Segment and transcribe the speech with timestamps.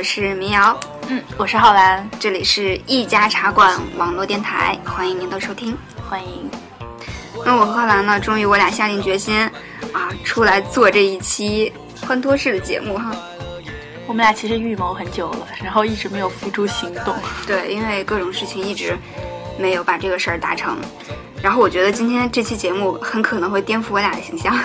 [0.00, 5.76] 我是民谣，嗯，我是浩然，这里是一家茶馆网络电台，欢迎您的收听。
[6.08, 6.50] 欢迎。
[7.44, 9.38] 那我和浩然呢，终于我俩下定决心
[9.92, 13.14] 啊，出来做这一期欢脱式的节目哈。
[14.06, 17.14] 我们俩其实预谋很久了，然后一直没有付诸行动。
[17.46, 18.96] 对，因为各种事情一直
[19.58, 20.78] 没有把这个事儿达成。
[21.42, 24.58] 然后我觉得今天这期节目很可能会颠覆我俩的形象，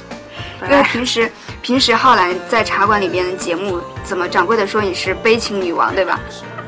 [0.64, 1.30] 因为平时
[1.68, 6.18] 平时浩然在茶馆里边的节目，怎么掌柜的说你是悲情女王，对吧？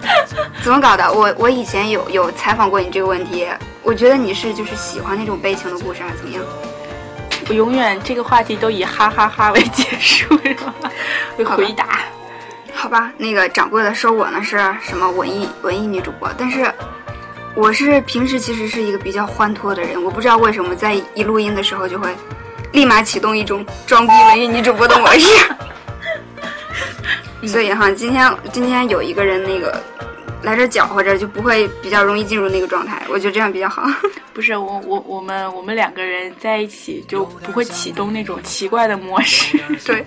[0.62, 1.10] 怎么搞的？
[1.10, 3.48] 我我以前有有采访过你这个问题，
[3.82, 6.44] 我觉得你是就是喜欢那种悲情的故事，还是怎么样？
[7.48, 10.38] 我永远这个话题都以哈哈哈为结束，
[11.38, 12.00] 为回答。
[12.74, 16.70] 好吧，那个掌柜的说我呢是什么文艺文艺女主播，但是
[17.54, 22.14] 我是平时其实是一个比较欢脱的人，我不知道为什么在一录音的时候就会
[22.72, 25.28] 立马启动一种装逼文艺女主播的模式。
[27.46, 29.82] 所以哈，今天今天有一个人那个
[30.42, 33.82] 来这搅和着，就不会比较容易进入那个状态，我觉得这样比较好。
[34.34, 39.58] 不是我我我们我们两个人在一起就不会启动那种奇怪的模式。
[39.84, 40.06] 对。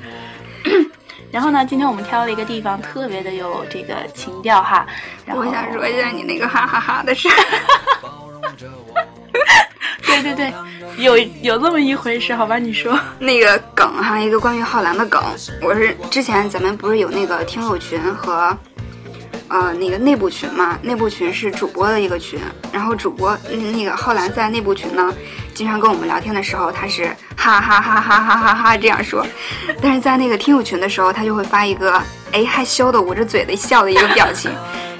[1.31, 4.86] 然后呢，今天我们挑了一个地方，特别的有这个情调哈。
[5.25, 7.27] 然后我想说一下你那个哈哈哈的事。
[10.05, 10.53] 对对对，
[10.97, 12.57] 有有这么一回事，好吧？
[12.57, 15.21] 你说那个梗哈，一个关于浩然的梗，
[15.61, 18.55] 我是之前咱们不是有那个听友群和
[19.47, 20.77] 呃那个内部群嘛？
[20.81, 22.39] 内部群是主播的一个群，
[22.71, 25.13] 然后主播那个浩然在内部群呢。
[25.53, 27.05] 经常跟我们聊天的时候，他是
[27.37, 29.23] 哈哈哈哈哈哈哈这样说，
[29.80, 34.52] 但是在那个听友群的时候，他就会发一个哎害羞的捂着嘴的笑的一个表情，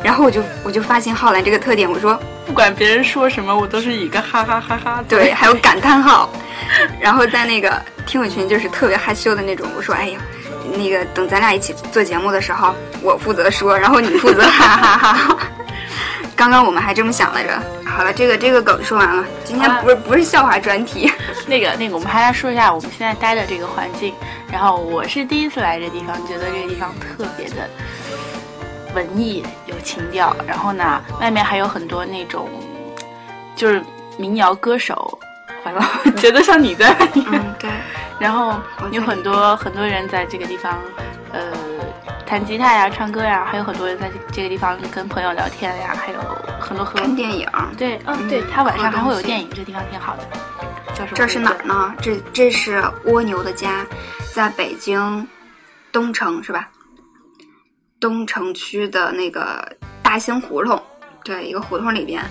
[0.04, 6.30] 然后我就我就发现浩然这个特点，我说不管别人说什么，我都是一个哈哈哈哈， 对，还有感叹号，
[7.00, 10.20] 然后在那个听友群就是特别害羞的那种，我说哎呀，
[10.76, 15.38] 那个等咱俩一起做节目的时候，我负责说，然后你负责哈哈哈哈。
[16.36, 17.62] 刚刚我们还这么想来着。
[17.86, 19.24] 好了，这个这个梗说完了。
[19.46, 21.10] 今天不是不是笑话专题。
[21.46, 24.12] 那个那个，我们还来说一下我们现在待的这个环境。
[24.52, 27.70] 然后我是第一次来这地方，觉得这个地方特别的
[28.94, 30.36] 文艺有情调。
[30.48, 32.50] 然后呢，外面还有很多那种
[33.56, 33.84] 就是
[34.18, 35.18] 民谣歌手。
[35.66, 35.86] 完了，
[36.18, 36.96] 觉得像你在。
[37.16, 37.70] 嗯，对。
[38.20, 38.60] 然后
[38.92, 40.80] 有很多很多人在这个地方，
[41.32, 41.42] 呃。
[42.26, 46.20] 弹吉他呀，唱歌呀，还有很多人在这个地方跟朋友聊天呀，还有
[46.60, 47.48] 很多看电影。
[47.78, 50.24] 对，嗯，对他晚上还会有电影，这地方挺好的。
[51.14, 51.94] 这是哪儿呢？
[52.02, 53.86] 这这是蜗牛的家，
[54.34, 55.28] 在北京
[55.92, 56.68] 东城是吧？
[58.04, 59.66] 东城区的那个
[60.02, 60.84] 大兴胡同，
[61.24, 62.22] 对，一个胡同里边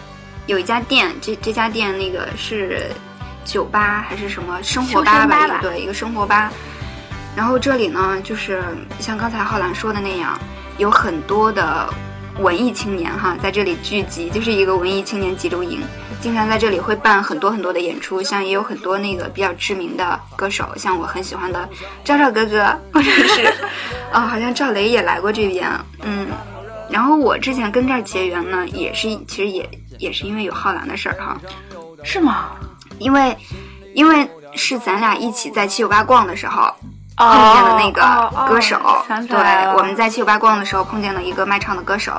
[0.47, 2.91] 有一家店，这这家店那个是
[3.43, 5.61] 酒吧还是什么生活吧吧？
[5.63, 6.53] 对，一个生活吧。
[7.35, 8.63] 然后这里呢，就是
[9.01, 10.39] 像刚才浩然说的那样，
[10.77, 11.89] 有很多的
[12.41, 15.81] 文艺青年哈，在这里聚集，就是一个文艺青年集中营。
[16.23, 21.69] 经常在这里会办很多很多的演出，像也有很多那个比较知名的歌手，像我很喜欢的
[22.05, 23.45] 赵赵哥哥， 或者是
[24.13, 25.69] 啊，好像赵雷也来过这边，
[26.03, 26.29] 嗯。
[26.89, 29.69] 然后我之前跟这儿结缘呢，也是其实也
[29.99, 31.37] 也是因为有浩然的事儿哈，
[32.05, 32.51] 是吗？
[32.99, 33.37] 因为
[33.95, 36.73] 因为是咱俩一起在七九八逛的时候。
[37.17, 38.79] 碰见的那个歌手，
[39.29, 39.39] 对，
[39.77, 42.13] 我们在七九八逛的时候碰见了一个卖唱的歌手，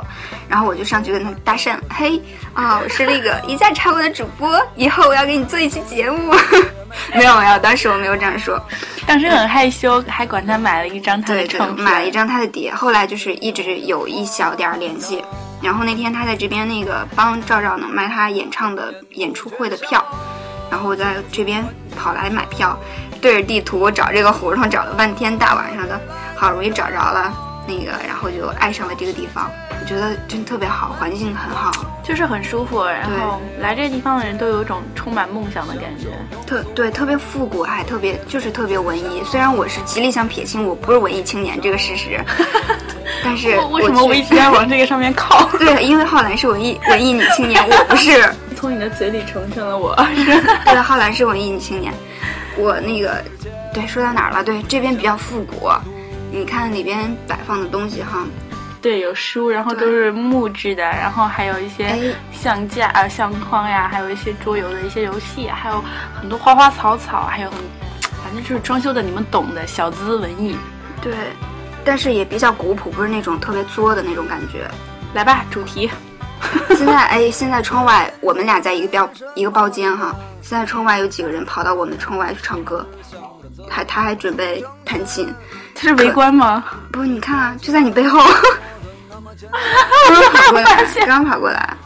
[0.48, 2.22] 然后我就上去跟他搭讪，嘿，
[2.54, 6.34] 啊，我是那个一家茶馆的主播，以后我要给你做一期节目。
[7.16, 8.62] 没有没有，当时我没有这样说，
[9.07, 12.72] 当时很害羞，还管他买了一张他的唱片，买了一张他的碟。
[12.74, 15.25] 后来就是一直有一小点联系，
[15.60, 20.06] 然后那天他在这边那个帮赵赵呢卖他演唱的演出会的票，
[20.69, 21.66] 然后我在这边
[21.98, 22.78] 跑来买票。
[23.24, 25.98] 对着地图找这个胡同找了半天，大晚上的，
[26.36, 27.34] 好容易找着了
[27.66, 29.50] 那个，然后就爱上了这个地方。
[29.80, 31.72] 我觉得真特别好，环境很好，
[32.04, 32.84] 就是很舒服。
[32.84, 36.10] 然后来这个地方的人都有一种充满梦想的感觉，
[36.46, 39.24] 特对，特别复古，还特别就是特别文艺。
[39.26, 42.19] 虽然我是极力想撇清我不是文艺青年这个事实，
[43.24, 45.50] 但是为什么我一直在往这个上面靠？
[45.58, 48.30] 对，因为浩南是文艺文艺女青年，我不是。
[48.63, 49.94] 从你的嘴里重生了我。
[50.63, 51.94] 对，浩然是文艺女青年。
[52.56, 53.21] 我那个，
[53.74, 54.42] 对，说到哪儿了？
[54.42, 55.69] 对，这边比较复古，
[56.31, 58.25] 你看里边摆放的东西哈，
[58.81, 65.83] 对，有书，然后都是木质的，然后还有一些相架啊、相框呀，还有一些桌游的一些游戏，还有
[66.16, 67.59] 很多花花草草，还有很，
[68.24, 70.56] 反正就是装修的，你们懂的，小资文艺。
[71.01, 71.13] 对，
[71.83, 74.66] 但是也比较古朴，不是那种特别作的那种感觉。
[75.13, 75.92] 来吧，主题。
[76.75, 80.16] 现在哎，现在窗外我们俩在一个标一个包间哈。
[80.42, 82.86] 现在窗外有几个人跑到我们窗外去唱歌，
[83.69, 85.34] 他他还准备弹琴。
[85.74, 86.63] 他是围观吗？
[86.92, 88.19] 不是，你看啊，就在你背后，
[89.10, 91.78] 刚刚跑过来，刚刚跑过来。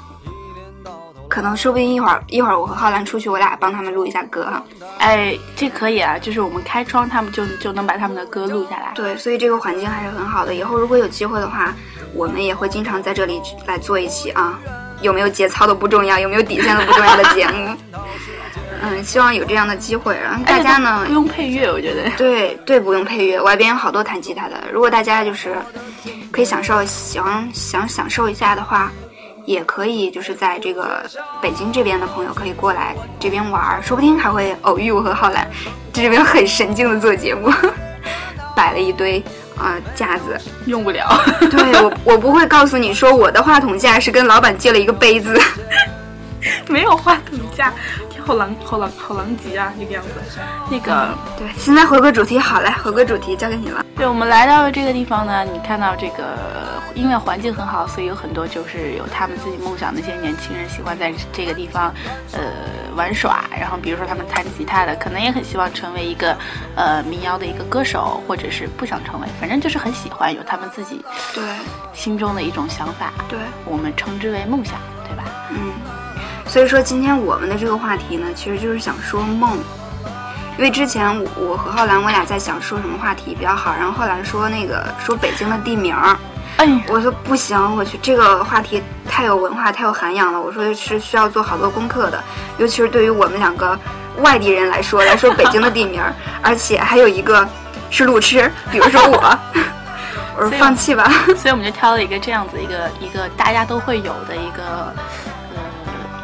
[1.28, 4.64] 可能说不定一会儿一会儿我和浩然出去，我俩帮他们录一下歌哈。
[5.00, 8.92] 哎，这可以啊，就是我们开窗，他们就就能把他们的歌录下来。
[8.96, 10.56] 对，所以这个环境还是很好的。
[10.56, 11.74] 以后如果有机会的话，
[12.14, 14.60] 我们也会经常在这里来做一期啊。
[15.02, 17.76] 有没有节操都不重要，有没有底线都不重要的节目。
[18.82, 22.10] 嗯，希望有这样的机会，然后大家呢不用配乐，我觉得。
[22.18, 24.56] 对对，不用配乐，外边有好多弹吉他的。
[24.72, 25.56] 如果大家就是
[26.32, 28.92] 可以享受，想想享受一下的话。
[29.48, 31.04] 也可以，就是在这个
[31.42, 35.48] 北京这边的朋友可以过来这边玩，说不定还会偶遇我和浩然。
[35.94, 37.50] 这边很神经的做节目，
[38.54, 39.24] 摆了一堆
[39.58, 41.08] 啊架子，用不了。
[41.50, 45.40] 对我，我不会告诉你说我的话筒架是跟老板借了一个杯子，
[46.68, 47.74] 没有话筒架。
[48.26, 49.72] 好狼，好狼，好狼藉啊！
[49.80, 50.10] 这个样子，
[50.70, 51.08] 那个
[51.38, 53.86] 对，现在回归主题，好嘞，回归主题交给你了。
[53.96, 56.36] 对，我们来到了这个地方呢，你看到这个，
[56.98, 61.94] 因为环境很好，所以有很多就是有他们自己梦想的一些年轻人喜欢在这个地方，
[62.34, 62.42] 呃，
[62.96, 63.46] 玩耍。
[63.58, 66.36] 然后比如说他们弹吉他的，可能也很希望成为一个，
[66.76, 71.44] 呃，民谣的一个歌手，或者是不想成为，反正就是很喜欢有他们自己对
[71.94, 73.14] 心中的一种想法。
[73.30, 74.76] 对，我们称之为梦想，
[75.08, 75.24] 对吧？
[75.52, 75.72] 嗯。
[76.48, 79.58] 所以说，今天我们的这个话题呢，其实就是想说梦。
[80.58, 86.18] 因为之前我和浩然，我俩在想说什么话题比较好，然后浩然说那个说北京的地名儿，
[86.58, 92.24] 哎，我说不行，我去这个话题太有文化、太有涵养了，我说是需要做好多功课的，
[92.58, 93.78] 尤其是对于我们两个
[94.20, 97.48] 外地人来说，来说北京的地名儿， 而且还有一个
[97.90, 99.40] 是路痴，比如说我，
[100.38, 101.12] 我说放弃吧。
[101.38, 104.94] 所以我们就挑了一个这样子一个一个大家都会有的一个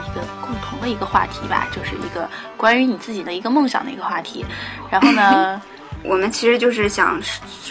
[0.06, 0.82] 一个共同。
[0.82, 2.28] 的一个话题吧，就是一个
[2.58, 4.46] 关于你自己的一个梦想的一个话题。
[4.90, 5.62] 然后呢，
[6.04, 7.18] 我们其实就是想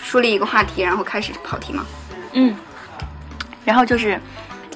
[0.02, 1.84] 树立一个话题，然后开始跑题嘛。
[2.32, 2.54] 嗯。
[3.64, 4.20] 然后就是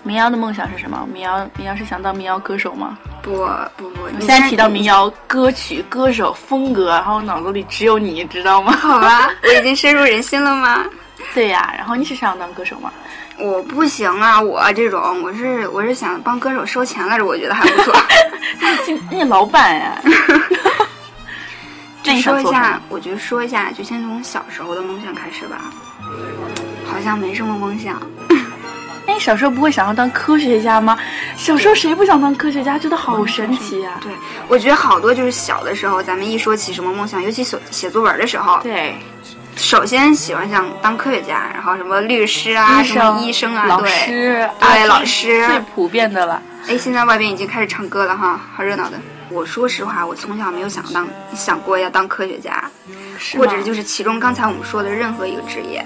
[0.05, 1.06] 民谣的梦想是什么？
[1.12, 2.97] 民谣民谣是想当民谣歌手吗？
[3.23, 3.32] 不
[3.76, 8.70] 不不，你现在提到民谣歌曲、歌手风格，然后脑子里只有你知道吗？
[8.73, 10.85] 好吧，我已经深入人心了吗？
[11.35, 12.93] 对呀，然后你是想当歌手吗？
[13.38, 17.93] 我不行啊，我这种我是我是想帮歌手收钱来着，我觉得还不错。
[19.11, 20.00] 那老板呀，
[22.05, 25.56] 这说一下，我觉得说一下，就先从小时候的梦想开始吧。
[26.97, 28.01] 好像没什么梦想。
[29.07, 30.99] 哎，小时候不会想要当科学家吗？
[31.37, 32.79] 小时候谁不想当科学家？
[32.79, 33.99] 觉得好神奇啊！
[34.01, 34.11] 对，
[34.49, 38.95] 我觉得好多就是小的时候，咱们一说起什么梦想，尤其写写作文的时候，对。
[39.57, 46.43] 首先喜欢想当科学家，然后什么律师啊，什么医生啊，老师，对老师最普遍的了。
[46.67, 48.99] 哎，现在外边已经开始唱歌了哈，好热闹的。
[49.29, 52.65] 我说实话，我从小没有想当想过要当科学家，
[53.37, 55.85] 或者就是其中刚才我们说的任何一个职业。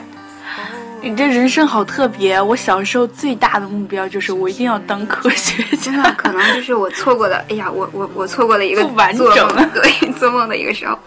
[1.02, 2.40] 你这人生好特别。
[2.40, 7.42] 我小时候最大的目标就是我一定要当科学家， 可能就是我错过了。
[7.48, 9.26] 哎呀，我我我错过了一个完整
[9.56, 10.98] 的对做梦的一个时候。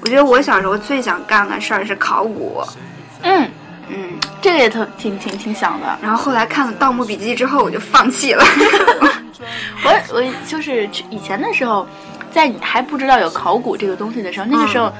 [0.00, 2.62] 我觉得我小时候最想干的事儿是考古，
[3.22, 3.48] 嗯
[3.88, 4.10] 嗯，
[4.42, 5.98] 这个也特挺挺挺想的。
[6.02, 8.44] 然后后来看了《盗墓笔记》之后，我就放弃了。
[9.84, 11.86] 我我就是以前的时候，
[12.32, 14.92] 在你还不知道有考古这个东西的时候，那个时候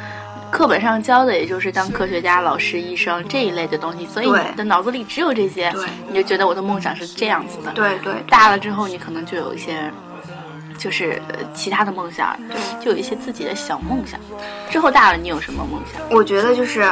[0.51, 5.73] 课本上教的也就是当科学家、老师、医生这一类的东西，所以你的脑子里只有这些，
[6.09, 7.73] 你就觉得我的梦想是这样子的。
[7.73, 9.91] 对对，大了之后你可能就有一些。
[10.77, 11.23] 就是
[11.55, 12.37] 其他的梦想，
[12.81, 14.19] 就有一些自己的小梦想。
[14.69, 16.03] 之后大了，你有什么梦想？
[16.11, 16.85] 我觉得就是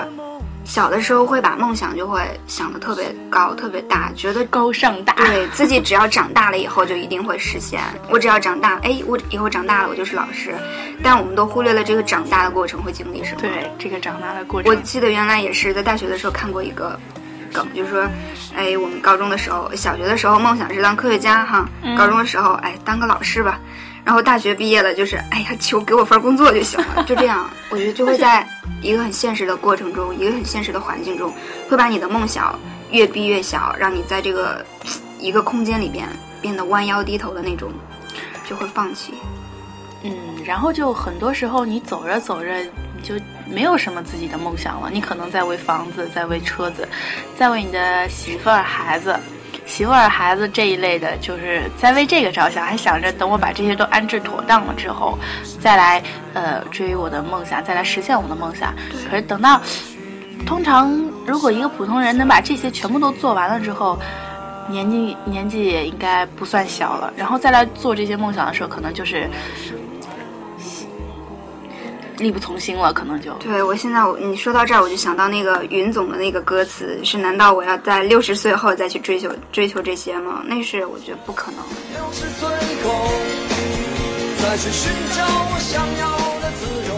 [0.64, 5.12] 小的时候会把梦想就会想的特别高、特别大，觉得高尚大。
[5.14, 7.80] 对自己只要长大了以后就一定会实现。
[8.08, 10.54] 我只要长大，哎，我以后长大了我就是老师。
[11.02, 13.40] 但我们都忽略了这个长大的过程会经历什么。
[13.40, 16.98] 对这个长大的过程，我记得原来也是在大学的时候看过一个。
[17.52, 18.08] 梗就是说，
[18.56, 23.60] 哎，我们高中的时候、小学的时候梦想是当科学家哈，高中的时候哎当个老师吧，
[24.04, 28.46] 然后大学毕业了就是哎呀求给我份工作就行了，就这样，我觉得就会 在
[28.80, 31.32] 一个很现实的过程中，一个很现实的环境中，
[31.68, 32.58] 会把你的梦想
[32.90, 34.64] 越逼越小，让你在这个
[35.18, 36.08] 一个空间里边
[36.40, 37.70] 变得弯腰低头的那种，
[38.48, 39.14] 就会放弃。
[40.02, 40.12] 嗯，
[40.44, 42.56] 然后就很多时候你走着走着。
[42.94, 43.16] 你就
[43.46, 44.88] 没有什么自己的梦想了。
[44.88, 46.88] 你可能在为房子，在为车子，
[47.36, 49.18] 在为你的媳妇儿、孩子、
[49.72, 55.18] 媳妇儿、孩子这一类的，就是在为这个着想，还想着等我把这些都安置妥当了之后，
[55.58, 56.02] 再来
[56.34, 58.74] 呃追我的梦想，再来实现我的梦想。
[59.08, 59.58] 可是等到，
[60.44, 60.92] 通常
[61.26, 63.98] 如果一个普通人能把这些全部都做完了之后，
[64.68, 69.26] 年纪年纪也应该不算小了，然后再来做这些梦想的时候，可能就是。
[72.22, 80.42] 力不从心了，可能就对我现在我你说到这儿，我就想到那个云总的那个歌词是：难道我要在六十岁后再去追求追求这些吗？
[80.46, 81.76] 那是我觉得不可能的。
[81.94, 82.48] 六十岁
[82.84, 83.12] 后，
[84.42, 86.10] 再去寻找我想要
[86.40, 86.94] 的自由。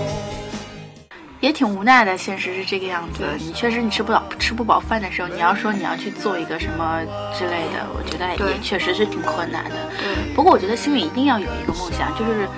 [1.40, 2.16] 也挺无奈的。
[2.16, 7.02] 现实是这个样子，你确实你吃不饱吃不饱饭的时候，你要说你要去做一个什么
[7.36, 9.76] 之类的，我觉得对也确实是挺困难的。
[9.98, 12.48] 对不过我觉得心里一定要有一个梦想，就是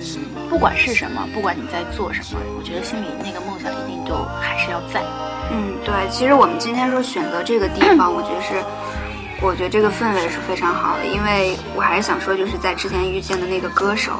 [0.00, 5.02] 嗯，不管是什么，不管你在做什么，我觉得心里那个梦想一定都还是要在。
[5.50, 8.62] 嗯，对，其实我们今天说选择这个地方， 我觉得是，
[9.42, 14.12] 我觉得这个氛围是非常好的，因为我还是想说，就是在之前遇见的那个歌手，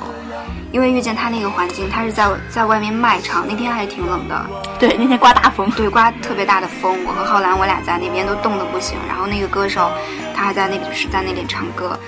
[0.73, 4.45] 因为遇见他那个环境，他是在在外面卖唱，那天还挺冷的，
[4.79, 9.91] 对，那天刮大风，对，刮特别大的风，我和浩然我俩在那边都冻得不行，然后那个歌手
[10.35, 11.99] 他还在那就是在那里唱歌，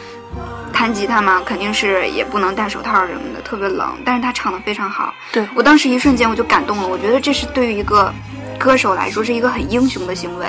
[0.87, 5.45] 弹吉他嘛，肯定是也不能戴手套什么的，特别冷，但是他唱的非常好，对。
[5.53, 8.15] 我当时一瞬间我就感动了，我觉得这是对于一个
[8.57, 10.47] 歌手来说是一个很英雄的行为，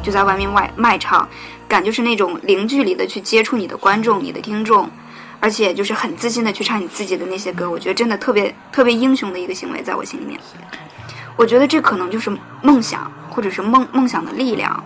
[0.00, 1.28] 就在外面外卖唱，
[1.66, 4.88] 感觉是那种零距离的去接触你的观众、你的听众，
[5.40, 10.38] 而且就是很自信的去唱你自己的那些歌，我觉得真的特别特别英雄的一个行为，在我心里面，
[11.34, 12.30] 我觉得这可能就是
[12.62, 14.84] 梦想，或者是梦梦想的力量。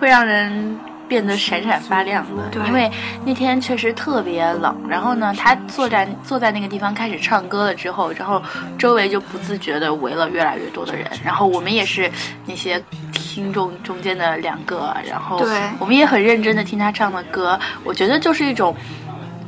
[0.00, 0.76] 会让人
[1.08, 2.48] 变得闪闪发亮的。
[2.50, 2.90] 对因为
[3.24, 8.42] 那天确实特别冷，然后呢，他坐在坐在那个地方开始唱歌了之后，然后
[8.78, 12.10] 周围就不自觉的围了越来越多的人，然后我们也是
[12.46, 18.76] 那些听众中间的两个，然后对我们也很认真的听他唱的歌，我觉得就是一种。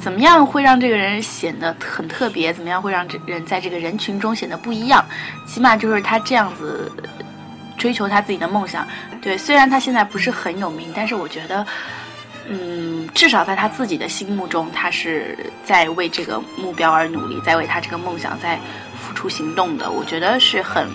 [0.03, 2.55] 怎么样会让这个人显得很特别？
[2.55, 5.05] 怎么样会让这人在这个人群中显得不一样？
[5.47, 6.91] 起码就是他这样子
[7.81, 8.87] 追求他自己的梦想。
[9.23, 11.67] 对，虽然他现在不是很有名，但是我觉得，
[12.47, 18.59] 嗯，至少在他自己的心目中，他是在为这个目标而努力，在为他这个梦想在
[19.01, 19.91] 付出行动的。
[19.91, 20.87] 我觉得是很，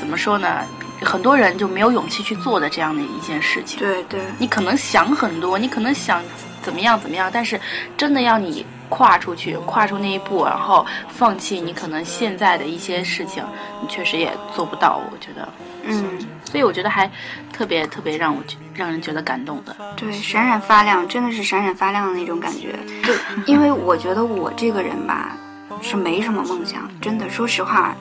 [0.00, 0.64] 怎么说呢？
[1.04, 3.78] 很多人就没有勇气去做的这样的一件事情。
[3.80, 6.22] 对对你可能想很多，你可能想
[6.62, 7.60] 怎么样怎么样，但是
[7.96, 13.42] 真的要你跨出去，跨出那一步，然后放弃你可能现在的一些事情，
[13.80, 15.00] 你确实也做不到。
[15.10, 15.48] 我觉得，
[15.84, 17.10] 嗯，所以我觉得还
[17.52, 19.74] 特别特别让我觉让人觉得感动的。
[19.96, 22.78] 对，闪闪发亮，真的是闪闪发亮的那种感觉。
[23.02, 23.12] 就
[23.46, 25.36] 因为我觉得我这个人吧，
[25.80, 27.96] 是没什么梦想，真的，说实话，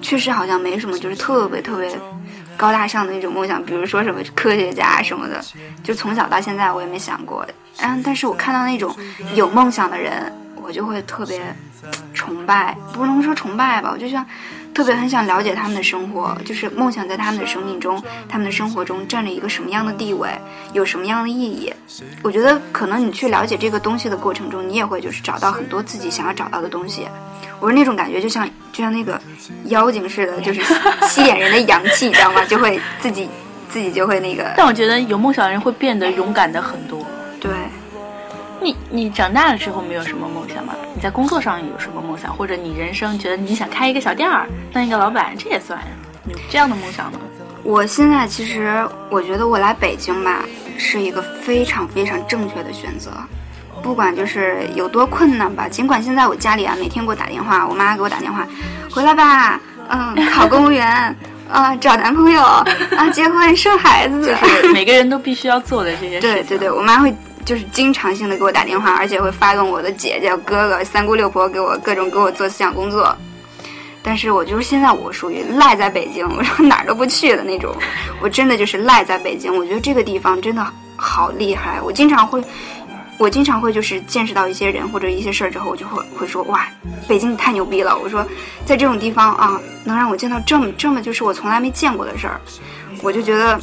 [0.00, 1.90] 确实好像没什么，就是特别特别
[2.56, 5.40] 高大上的那种梦想，比如说什么科学家什么的，
[5.82, 7.46] 就从小到现在我也没想过。
[7.78, 8.94] 嗯，但是我看到那种
[9.34, 11.54] 有梦想的人，我就会特别
[12.14, 14.24] 崇拜，不能说崇拜吧，我就像
[14.76, 20.28] 特别很想了解他们的生活，就是梦想在他们的生命中、他们的生活中占着一个什么样的地位，
[20.74, 21.72] 有什么样的意义。
[22.22, 27.08] 我觉得可能你去了解这个东西的过程中，你也会就是找到很多自己想要找到的东西。
[27.58, 29.18] 我说那种感觉就像就像那个
[29.68, 30.60] 妖精似的，就是
[31.08, 32.44] 吸引人的阳气，你知道吗？
[32.44, 33.26] 就会自己
[33.70, 37.02] 自己就会那个但我觉得有梦想的人会变得勇敢的很多。
[37.40, 37.50] 对。
[38.66, 40.74] 你你长大了之后没有什么梦想吗？
[40.92, 45.86] 你在工作上有什么梦想，或者你人生觉得你想开一个小店儿，当一个老板，这也算呀。
[46.28, 47.20] 有这样的梦想吗？
[47.62, 50.44] 我现在其实我觉得我来北京吧，
[50.76, 53.12] 是一个非常非常正确的选择。
[53.84, 58.44] 不管就是有多困难吧，尽管现在我家里啊每天给我打电话，我妈给我打电话，
[58.90, 61.14] 回来吧，嗯，考公务员，
[61.48, 66.20] 啊，找男朋友，啊，结婚生孩子，就是每个人都必须要做的这些事情。
[66.20, 67.14] 对对对，我妈会
[67.46, 73.16] 就是经常性的给我打电话，而且会发动我的姐姐、哥哥、三姑六婆给我各种给我做思想工作。
[74.02, 77.74] 但是我就是现在我属于赖在北京， 我说哪儿都不去的那种，
[78.20, 79.56] 我真的就是赖在北京。
[79.56, 82.42] 我觉得这个地方真的好厉害，我经常会，
[83.18, 86.68] 我经常会就是见识到一些人或者一些事儿之后，我就会会说哇，
[87.08, 87.96] 北京你太牛逼了！
[87.96, 88.24] 我说
[88.64, 92.40] 在这种地方啊，能让我见到这么这么就是我从来没见过的事儿，
[93.02, 93.60] 我就觉得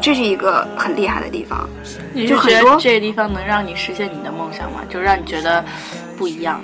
[0.00, 1.68] 这是一个很厉害的地方。
[2.12, 4.80] 你就很多觉得这个地方能让你实现你的梦想吗？
[4.88, 5.64] 就让你觉得
[6.16, 6.60] 不一样。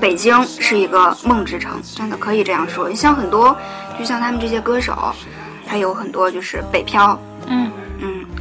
[0.00, 2.88] 北京是一个梦之城，真的可以这样说。
[2.88, 3.54] 你像很多，
[3.98, 5.14] 就像他们这些歌手，
[5.66, 7.20] 还有很多就是北漂，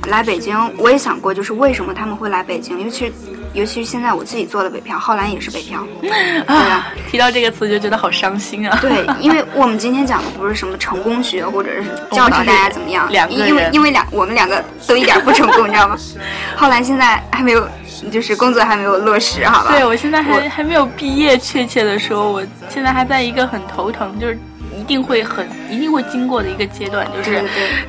[0.08, 3.14] 来北京，我也想过，就是为什么他们会来北京，尤其是
[3.54, 6.10] 尤其是现在我自己做的北漂，浩然也是北漂，对
[6.46, 6.88] 吧？
[7.10, 8.78] 提到这个词就觉得好伤心啊。
[8.82, 15.98] 对，因为我们今天讲的不是什么成功学，或者是教导大家怎么样，两个因为因为两我们两个都一点不成功，你知道吗？
[16.56, 17.68] 浩然现在还没有，
[18.12, 19.72] 就是工作还没有落实，好吧？
[19.72, 24.38] 对，我现在还我还没有毕业，确切的说，我现在还在一个很头疼，就是
[24.80, 27.44] 一定会很一定会经过的一个阶段，就是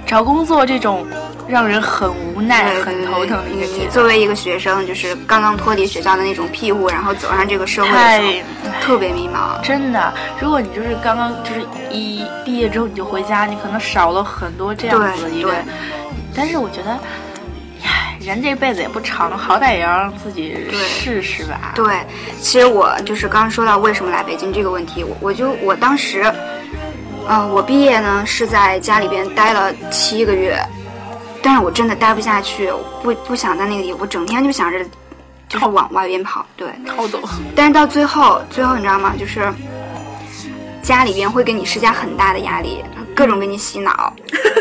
[0.04, 1.06] 找工作这种
[1.48, 3.90] 让人很无奈、对很头疼的一个阶段。
[3.90, 9.60] 作为一个学生，就是刚刚脱离学校的那种庇护，然后走上这个社会的时候，特别迷茫。
[9.62, 15.54] 真的，如果你就是刚刚就是一毕业之后你就回家，你可能少了很多这样子的一个。
[16.34, 16.98] 但是我觉得，
[17.84, 21.72] 唉，人这辈子也不长，好歹也要让自己对试试吧。
[21.74, 22.06] 对，
[22.40, 26.32] 其实我就是刚刚说到为什么来北京这个问题，我我就我当时，
[27.30, 30.60] 呃，我毕业呢是在家里边待了七个月，
[31.40, 34.84] 但是我真的待不下去，我不不想在那个地，我整天就想着
[35.48, 36.68] 就是往外边跑，对。
[36.84, 37.20] 逃走。
[37.54, 39.14] 但是到最后，最后你知道吗？
[39.16, 39.48] 就是
[40.82, 42.84] 家里边会给你施加很大的压力，
[43.14, 44.12] 各种给你洗脑。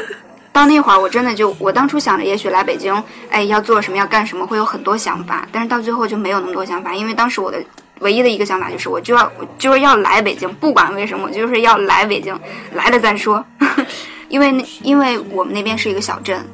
[0.54, 5.48] 到那会儿，我真的就，我当初想着，也许来北京，哎，要做什么，要干什么，会有很多想法。
[5.52, 7.58] 但是到最后就没有那么多想法，因为当时我的
[8.00, 12.38] 唯一的一个想法就是，我就要，我就是要来北京，不管为什么，我就是要来北京，
[12.74, 13.44] 来了再说。
[14.30, 16.46] 因为那，因为我们那边是一个小镇，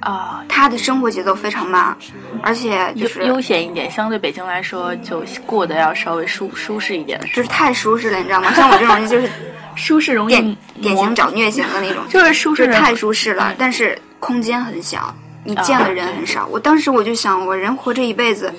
[0.00, 1.96] 啊，他的生活节奏非常慢，
[2.42, 7.20] 而且就是悠闲一点，相对北京来说就过得要稍微舒舒适一点。
[7.34, 8.52] 就是太舒适了，你知道吗？
[8.54, 9.28] 像我这种人就是
[9.74, 16.46] 舒适容易典典型找虐型的那种， 就是舒适就是太舒适了，但是空间很小，你见的人很少。
[16.46, 18.52] 我当时我就想，我人活这一辈子，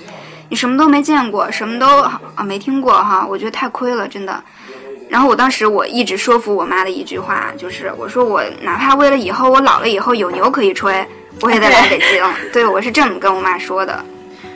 [0.49, 4.43] 你什么都没见过，什么都啊没听过哈，我觉得太亏了，真的。
[5.07, 11.07] 然后我当时我一直说服我妈的一句话，就是我说我哪怕为了以后我老了以后有牛可以吹，
[11.41, 12.23] 我也得来北京。
[12.51, 14.03] 对，我是这么跟我妈说的。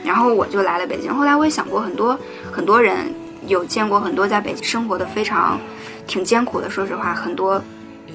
[0.04, 1.12] 然后我就来了北京。
[1.14, 2.18] 后来我也想过很多
[2.52, 3.12] 很多人
[3.46, 5.58] 有见过很多在北京生活的非常
[6.06, 7.62] 挺艰苦的，说实话，很多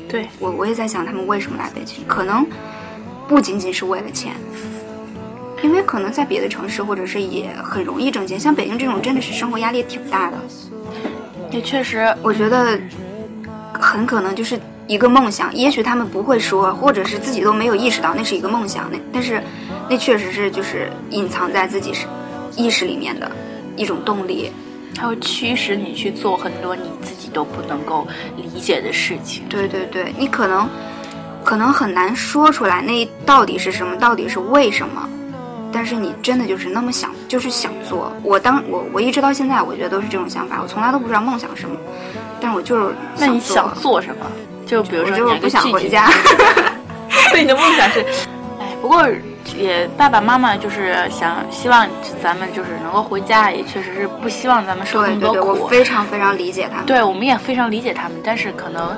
[0.07, 2.45] 对，我我也在想他们为什么来北京，可能
[3.27, 4.33] 不仅仅是为了钱，
[5.61, 10.37] 因为可能在别的城市或者是也很容易挣钱，像北京这种真的是生活压力挺大的，
[11.51, 12.79] 也确实我觉得
[13.73, 19.41] 很可能就是一个梦想，也许他们不会说，或者是自己都没有意识到那是一个梦想，那但是
[19.89, 22.07] 那确实是就是隐藏在自己是
[22.55, 23.31] 意识里面的
[23.75, 24.51] 一种动力。
[24.95, 29.43] 它会驱使你去做很多你自己都不能够理解的事情。
[29.47, 30.67] 对对对，你可能
[31.43, 35.07] 可能很难说出来那到底是什么，到底是为什么，
[35.71, 38.11] 但是你真的就是那么想，就是想做。
[38.23, 41.75] 我当我我一直到现在，我觉得都是这种想法，我从来都不知道梦想是什么，
[42.41, 44.25] 但是我就是那你做想做什么？
[44.65, 46.09] 就比如我说就是不想回家。
[47.31, 48.05] 对，你的梦想是，
[48.59, 49.07] 哎，不过
[49.57, 51.87] 也爸爸妈妈就是想希望
[52.21, 55.63] 咱们就是能够回家，也确实是不希望咱们受那对对对，么多苦。
[55.63, 56.85] 我非常非常理解他们。
[56.85, 58.95] 对，我们也非常理解他们，但是可能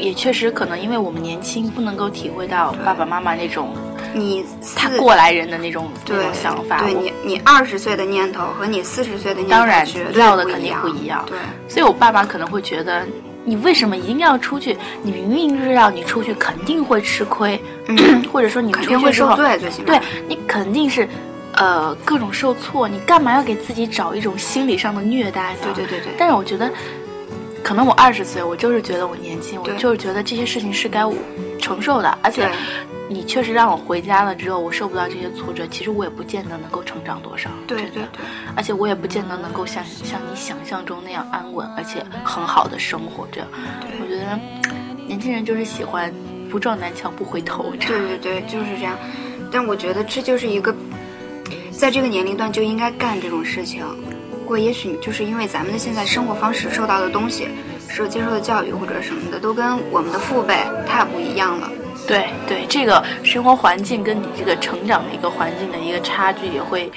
[0.00, 3.74] 也也确实可能因为我们年轻，不能够体会到爸爸妈妈那种
[4.14, 6.78] 你他过来人的那种那种想法。
[6.80, 11.38] 对你你二十岁的念头和你四十岁的念头当然绝对要的肯定不一样对。
[11.68, 13.06] 所以我爸爸可能会觉得，
[13.44, 14.76] 你为什么一定要出去？
[15.02, 19.36] 你明明知道你出去肯定会吃亏，嗯或者说你肯定会出去之后，
[19.84, 21.08] 对你肯定是。
[21.54, 25.58] 呃，各种受挫，你干嘛要给自己找一种心理上的虐待呢？
[25.64, 26.70] 对对对对但是我觉得，
[27.62, 31.14] 可能我二十岁，我就是觉得我年轻，我就是觉得这些事情是该我
[31.60, 32.50] 承受的，而且
[33.08, 37.50] 你确实让我回家了之后，我受不到这些挫折，其实我也不见得能够成长多少。
[37.66, 38.02] 对对对。
[38.56, 43.46] 而且我也不见得能够像像你想象中那样安稳，而且很好的生活着。
[44.00, 44.38] 我觉得
[45.06, 46.12] 年轻人就是喜欢
[46.50, 47.72] 不撞南墙不回头。
[47.78, 48.96] 对对对，就是这样。
[49.52, 50.74] 但我觉得这就是一个，
[51.70, 53.84] 在这个年龄段就应该干这种事情。
[54.50, 57.46] 不过也许就是因为咱们的现在生活方式受到的东西，
[57.88, 61.70] 受接受的教育或者什么的，都跟我们的父辈太不一样了。
[62.04, 66.90] 对对，这个生活环境跟你这个成长的一个环境的一个差距，也会，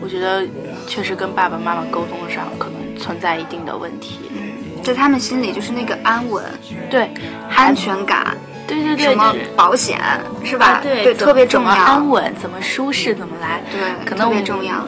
[0.00, 0.46] 我觉得
[0.86, 4.20] 确实跟爸爸妈妈沟通上可能存在一定的问题。
[4.32, 6.44] 嗯，在他们心里就是那个安稳、
[6.88, 7.10] 对，
[7.50, 8.36] 安全感，
[8.68, 10.00] 对对对，什么保险
[10.44, 10.66] 是吧？
[10.66, 12.08] 啊对，怎特别重要安。
[12.08, 14.86] 稳，怎么舒适，怎么来，对，可能特别重要。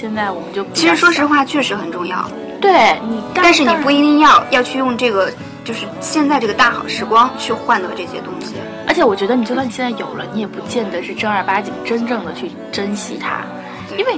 [0.00, 2.30] 现在我们就其实，说实话，确实很重要。
[2.60, 5.28] 对你，但是你不一，一定要要去用这个，
[5.64, 8.54] 就是现在这个大好时光去换得这些东西。
[8.86, 13.40] 而且我觉得你就算你现在有了，你也不见得是正儿八经真正的去珍惜它，
[13.98, 14.16] 因为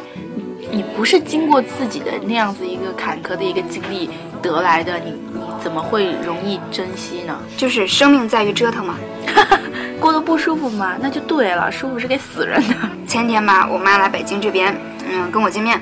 [0.60, 4.10] 你你不是经过自己的那样子一个坎坷的一个经历
[4.42, 7.38] 得来的，你你怎么会容易珍惜呢？
[7.56, 8.96] 就是生命在于折腾嘛。
[9.98, 10.96] 过得不舒服吗？
[11.00, 12.74] 那就对了，舒服是给死人的。
[13.08, 14.74] 前天吧，我妈来北京这边，
[15.10, 15.80] 嗯，跟我见面，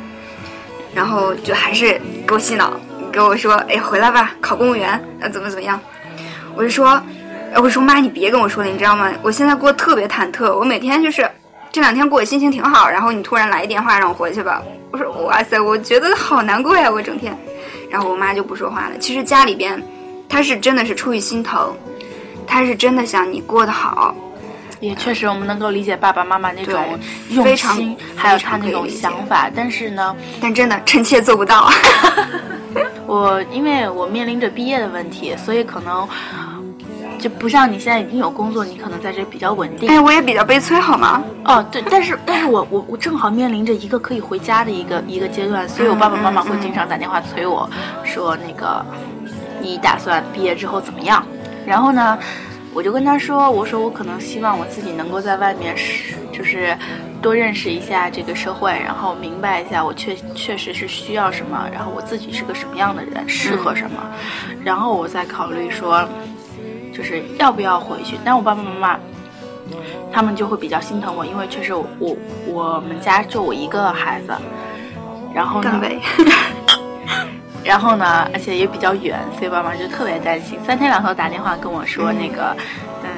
[0.94, 2.72] 然后就还是给我洗脑，
[3.12, 5.78] 给我说，哎，回来吧，考公务员，呃，怎么怎么样？
[6.56, 7.00] 我就说，
[7.56, 9.12] 我说妈，你别跟我说了，你知道吗？
[9.22, 11.30] 我现在过得特别忐忑，我每天就是
[11.70, 17.36] 这两天过得心情挺好，然后你突然来一电话让我回去吧，我说哇塞，我觉得好难过呀，我整天。
[17.90, 18.98] 然后我妈就不说话了。
[18.98, 19.82] 其实家里边，
[20.28, 21.74] 她是真的是出于心疼，
[22.46, 24.14] 她是真的想你过得好，
[24.80, 26.98] 也确实，我们能够理解爸爸妈妈那种
[27.30, 29.50] 用心，还有他那种想法。
[29.54, 31.70] 但是呢，但真的臣妾做不到。
[33.06, 36.06] 我因为我面临着毕业的问题，所以可能
[37.18, 39.88] 就不像你现在已经有工作，你可能在这比较稳定。
[39.88, 41.22] 哎，我也比较悲催，好吗？
[41.44, 47.68] 哦，对，但是但是我我我正好面临着一个可以回家的一个一个阶段，所以我爸爸妈妈会经常打电话催我，
[48.04, 48.84] 说那个
[49.60, 51.26] 你打算毕业之后怎么样？
[51.66, 52.18] 然后呢，
[52.78, 56.78] 我就跟他说，我说我可能希望我自己能够在外面是就是
[57.20, 63.96] 多认识一下这个社会，然后明白一下我确确实是需要什么，然后我自己是个什么样的人，适合什么，
[64.62, 66.08] 然后我再考虑说
[66.94, 68.16] 就是要不要回去。
[68.24, 69.00] 但我爸爸妈妈。
[70.12, 74.32] 他们就会比较心疼我，因为确实我我我们家就我一个孩子，
[75.34, 75.80] 然后呢。
[77.68, 82.56] 然后呢，而且也比较远，所以爸妈就特别担心，三天两头打电话跟我说那个，
[83.04, 83.10] 嗯，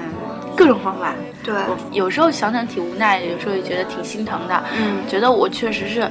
[0.57, 1.15] 各种方法。
[1.45, 6.11] 对，我有时候想想挺无奈，有时候也觉得挺心疼的，嗯，觉得我确实是，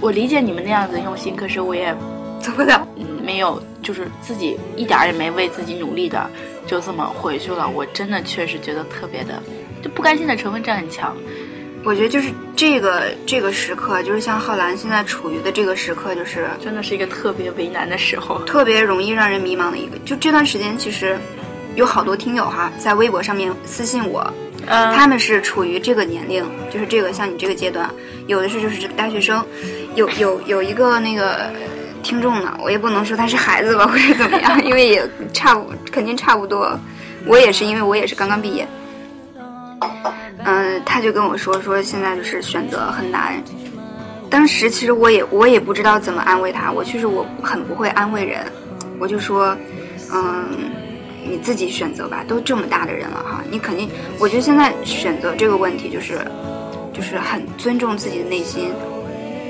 [0.00, 1.92] 我理解你们那样子的用心，可是我也
[2.40, 2.86] 做不了。
[2.96, 6.30] 嗯没有，就是自己一点儿也没为自己努力的，
[6.64, 7.68] 就这么回去了。
[7.68, 9.34] 我真的确实觉得特别的，
[9.82, 11.14] 就不甘心的成分占很强。
[11.84, 18.40] 我觉得就是这个这个时刻，就是像浩然现在处于的这个时刻，就是真的是一个特别为难的时候。
[18.44, 19.96] 特别容易让人迷茫的一个。
[20.04, 21.16] 就这段时间，其实
[21.76, 24.30] 有好多听友哈，在微博上面私信我，
[24.66, 27.88] 嗯，他们是处于这个年龄，就是这个像你这个阶段，
[28.26, 29.42] 有的是就是这个大学生，
[29.94, 31.50] 有有有一个那个
[32.02, 36.78] 听众呢，我也不能说他是孩子吧，或者怎么样，因为也差不肯定差不多，
[37.24, 38.66] 我也是因为我也是刚刚毕业，
[40.50, 43.42] 嗯、他就跟我说说现在就是选择很难。
[44.30, 48.44] 当时其实我也我也不知道怎么安慰他，我确实我很不会安慰人，
[48.98, 49.56] 我就说，
[50.12, 50.46] 嗯，
[51.26, 56.18] 你自己选择吧，都这么大的人了哈，你肯定，我觉得现在选择这个问题就是，
[56.92, 58.70] 就是很尊重自己的内心，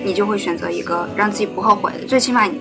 [0.05, 2.61] 你就会选择一个让自己不后悔的，最起码你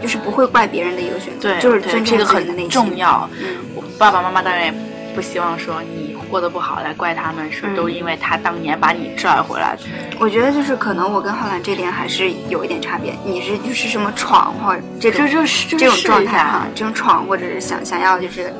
[0.00, 2.70] 就是不会怪别人的一个选择，对，就是尊重自己的内心。
[2.70, 3.28] 重要。
[3.40, 4.74] 嗯，我爸爸妈妈当然也
[5.14, 9.76] 不希望说你过得不好来怪他们，说嗯都因为他当年把你拽回来。
[10.18, 18.50] 我觉得就是可能我跟浩然这点还是有一点差别，你是就是什么闯或者这种这种状态哈，这种闯或者是想想要就是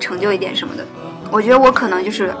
[0.00, 0.82] 成就一点什么的，
[1.30, 2.34] 我觉得我可能就是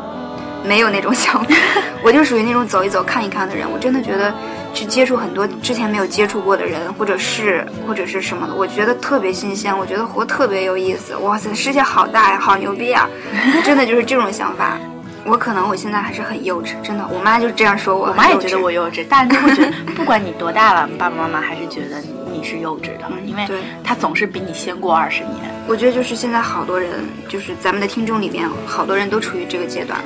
[0.64, 1.54] 没有那种 想法，
[2.02, 3.70] 我就属于那种走一走看一看的人。
[3.70, 4.32] 我真的觉得
[4.74, 11.16] 去接触很多之前没有接触过的人，或者是或者是什么的，我觉得特别新鲜，我觉得活特别有意思。
[11.16, 13.08] 哇塞，世界好大呀，好牛逼啊！
[13.64, 14.78] 真的就是这种想法。
[15.24, 18.06] 我可能我现在还是很幼稚，真的，我妈就是这样说我。
[18.06, 22.00] 我妈也觉得我幼稚，大人都会觉得，不管你多大了，爸爸妈妈还是觉得
[22.32, 25.34] 你是幼稚的，因为对他总是比你先过二十年。
[25.66, 30.00] 我觉得就是现在好多人，就是咱们的听众里面，好多人都处于这个阶段。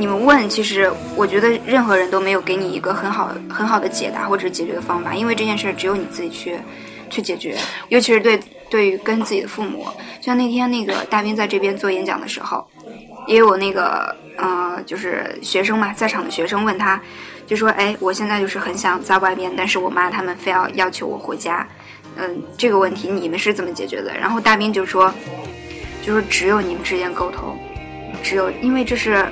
[0.00, 6.56] 你们问，其实我觉得任何人都没有给你一个很好很好的解答或者解决的方法，因为这件事儿只有你自己去
[7.10, 7.54] 去解决，
[7.90, 9.86] 尤其是对对于跟自己的父母。
[10.22, 12.66] 像那天那个大兵在这边做演讲的时候，
[13.26, 16.98] 也有那个呃，就是学生嘛，在场的学生问他，
[17.46, 21.68] 就说：“哎，我现在就是很想在外面，但是我妈他们非要要求我回家。”
[22.16, 24.16] 嗯，这个问题你们是怎么解决的？
[24.16, 25.12] 然后大兵就说，
[26.02, 27.58] 就说只有你们之间沟通，
[28.22, 29.26] 只有因为这是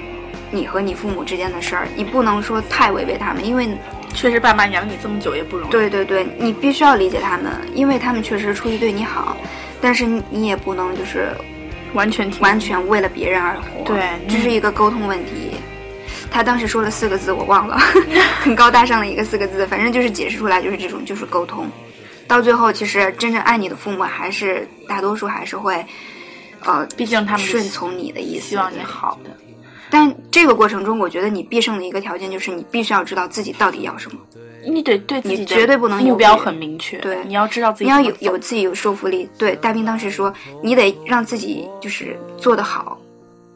[0.50, 3.68] 你和你父母之间的事儿，你不能说太违背他们，因为
[4.14, 5.70] 确实，爸妈养你这么久也不容易。
[5.70, 9.36] 对对对，你必须要理解他们，因为他们确实出于对你好，
[9.80, 11.28] 但是你你也不能就是
[11.94, 15.52] 完全听完全为了别人而活，对这是一个沟通问题。
[16.30, 17.78] 他当时说了四个字，我忘了，
[18.40, 21.66] 很高大上的一个四个字，反正就是解释出来就是这种，就是沟通。
[22.26, 25.82] 到最后，其实真正爱你的父母，还是大多数还是会，
[26.64, 28.78] 呃，毕竟他们顺从你的意思，希望你。
[28.82, 29.30] 好的。
[29.90, 34.18] 但这个过程中，我觉得你必胜的一个条件就是你必须要知道自己到底要什么，
[34.66, 37.18] 你得对自己你绝对不能目标很明确，对。
[37.26, 39.28] 你要知道自己你要有有自己有说服力。
[39.38, 42.98] 对，大兵当时说，你得让自己就是做得好，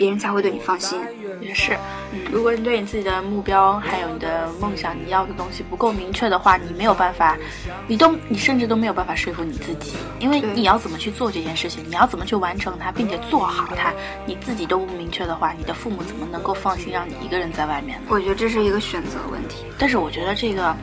[0.02, 0.98] 别人才会对你放心。
[1.40, 1.74] 也是，
[2.12, 7.36] 嗯如果你对你自己的目标还有你的梦想，你要的东西不够明确的话，你没有办法，
[7.86, 13.92] 你都你甚至都没有办法说服你自己，因为你要怎么去做这件事情，你要怎么去完成它，并且做好它，
[14.26, 18.06] 你自己都不明确的话，你的父母怎么能够放心让你一个人在外面呢？
[18.08, 19.64] 我觉得这是一个选择问题。
[19.78, 20.74] 但是我觉得这个，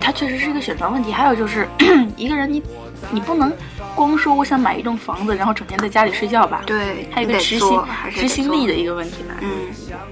[0.00, 1.12] 它确实是一个选择问题。
[1.12, 1.68] 还有就是，
[2.16, 2.62] 一个人你
[3.10, 3.52] 你不能
[3.94, 6.62] 光说我想买一栋房子，然后整天在家里睡觉吧？
[6.66, 9.34] 对，还有一个执行做还是执行力的一个问题吧。
[9.40, 9.50] 嗯，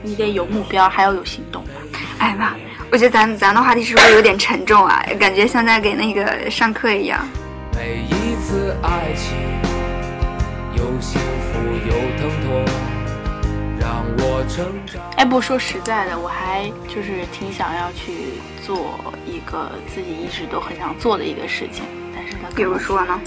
[0.02, 1.70] 你得有目标，还要有行动吧。
[2.18, 2.55] 哎妈，
[2.90, 5.05] 我觉得咱咱的话题是不是有点沉重啊？
[5.18, 7.26] 感觉像在给那个上课一样。
[7.74, 9.37] 每一次爱情，
[10.76, 12.64] 有幸福有疼痛，
[13.81, 15.00] 让我我成长。
[15.16, 18.12] 哎，不说实在的，我还就是挺想要去
[18.64, 21.85] 做一个自己一直都很想做的一个事情，
[22.55, 23.20] 比如说呢？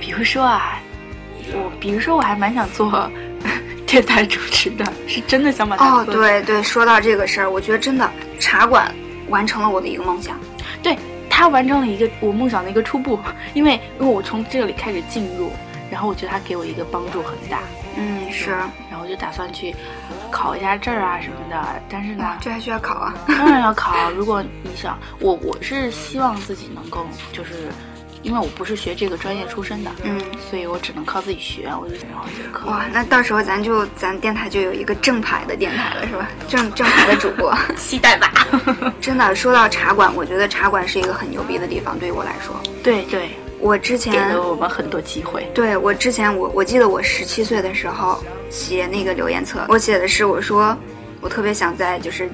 [0.00, 0.80] 比如说啊，
[1.52, 3.10] 我比如说我还蛮想做
[3.86, 8.94] 电台主持的，是真的想把它哦，做对对，说到这个事儿，我觉得真的茶馆
[9.28, 10.38] 完成了我的一个梦想。
[10.82, 10.96] 对，
[11.30, 13.18] 他完成了一个我梦想的一个初步，
[13.54, 15.50] 因为因为我从这里开始进入，
[15.90, 17.60] 然后我觉得他给我一个帮助很大，
[17.96, 18.50] 嗯，是。
[18.50, 19.74] 然后我就打算去
[20.30, 23.14] 考一下证儿啊什么的，但是呢，这还需要考啊？
[23.26, 24.10] 当然要考。
[24.10, 27.68] 如果你想，我我是希望自己能够，就是
[28.22, 30.20] 因为我不是学这个专业出身的，嗯，
[30.50, 31.70] 所以我只能靠自己学。
[31.80, 36.28] 我就然后就课，哇，那到时候咱就咱电台就有一个正牌的电台了，是吧？
[36.48, 38.32] 正正牌的主播， 期待吧。
[39.00, 42.54] 真的，说到茶馆，我觉得茶馆是一个很牛逼的地方，对于我来说。
[42.82, 45.50] 对对，我之前给了我们很多机会。
[45.54, 50.76] 对我之前我我记得我十七岁的时候写那个留言册，我写的是我说
[51.20, 52.28] 我特别想在就是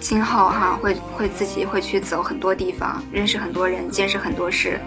[0.00, 4.80] 今后哈会会自己会去走很多地方，认识很多人，见识很多事。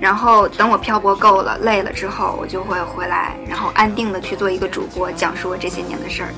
[0.00, 6.34] 然后等我漂泊够了、累了之后，我就会回来，然后安定的去做一个主播，讲述我这些年的事儿。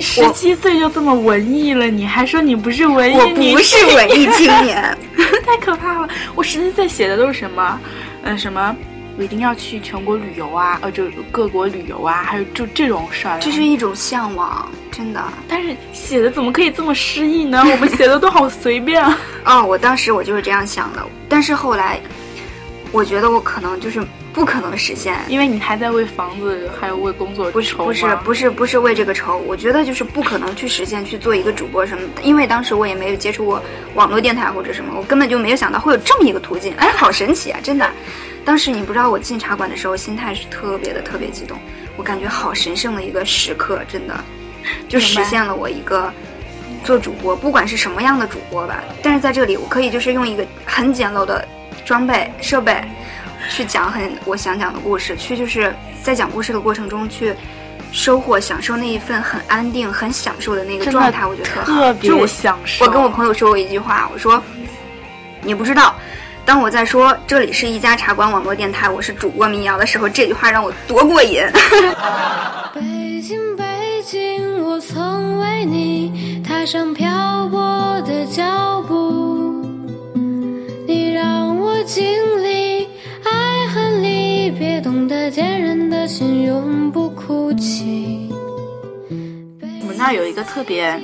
[0.00, 3.16] 十七岁就这么文艺了，你还说你不是文艺？
[3.16, 4.96] 我不是文艺青年，
[5.44, 6.08] 太可怕了！
[6.34, 7.80] 我十七岁写的都是什么？
[8.22, 8.74] 嗯、什么？
[9.16, 13.36] 我一定要去全国旅游啊，呃，就各国旅游啊，还有就这种事儿。
[13.40, 15.20] 这是一种向往，真的。
[15.48, 17.64] 但是写的怎么可以这么诗意呢？
[17.68, 19.18] 我们写的都好随便啊。
[19.44, 22.00] 哦，我当时我就是这样想的，但是后来，
[22.90, 33.62] 我觉得我可能就是不可能实现，因为你还在为房子还有为工作不是愁不是不是不是为这个愁，我觉得就是不可能去实现去做一个主播什么的，因为当时我也没有接触过
[33.94, 37.88] 网络电台或者什么，我根本就没有想到会有这么一个途径，哎，好神奇啊，真的。
[38.44, 41.58] 当时你不知道我进茶馆的时候，心态是特别的特别激动，
[41.96, 44.14] 我感觉好神圣的一个时刻，真的。
[44.88, 46.12] 就实现了我一个
[46.84, 48.82] 做主播，不管是什么样的主播吧。
[49.02, 51.46] 但是在这里，我可以就是用一个很简陋的
[51.88, 52.84] 装备设备，
[53.48, 57.34] 去讲很我想讲的故事，去就是在讲故事的过程中去
[57.92, 61.72] 收获、享受那一份很安定、很享受的那个状态，我觉得特好。
[61.72, 62.84] 特别享受。
[62.84, 64.42] 我跟我朋友说过一句话，我说
[65.40, 65.94] 你不知道。
[66.44, 71.42] 当我在说这里是一家茶馆网络电台，我是主播民谣的时候，这句话让我多过瘾。
[72.74, 73.64] 北京，北
[74.04, 77.58] 京，我曾为你踏上漂泊
[78.02, 79.37] 的脚步，
[81.88, 82.04] 经
[82.44, 82.86] 历
[83.24, 88.28] 爱恨离别，懂得坚韧的心永不哭泣。
[89.80, 91.00] 我们那儿有一个特别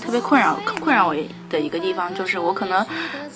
[0.00, 1.16] 特别困扰困扰我
[1.50, 2.78] 的一个地方，就是我可能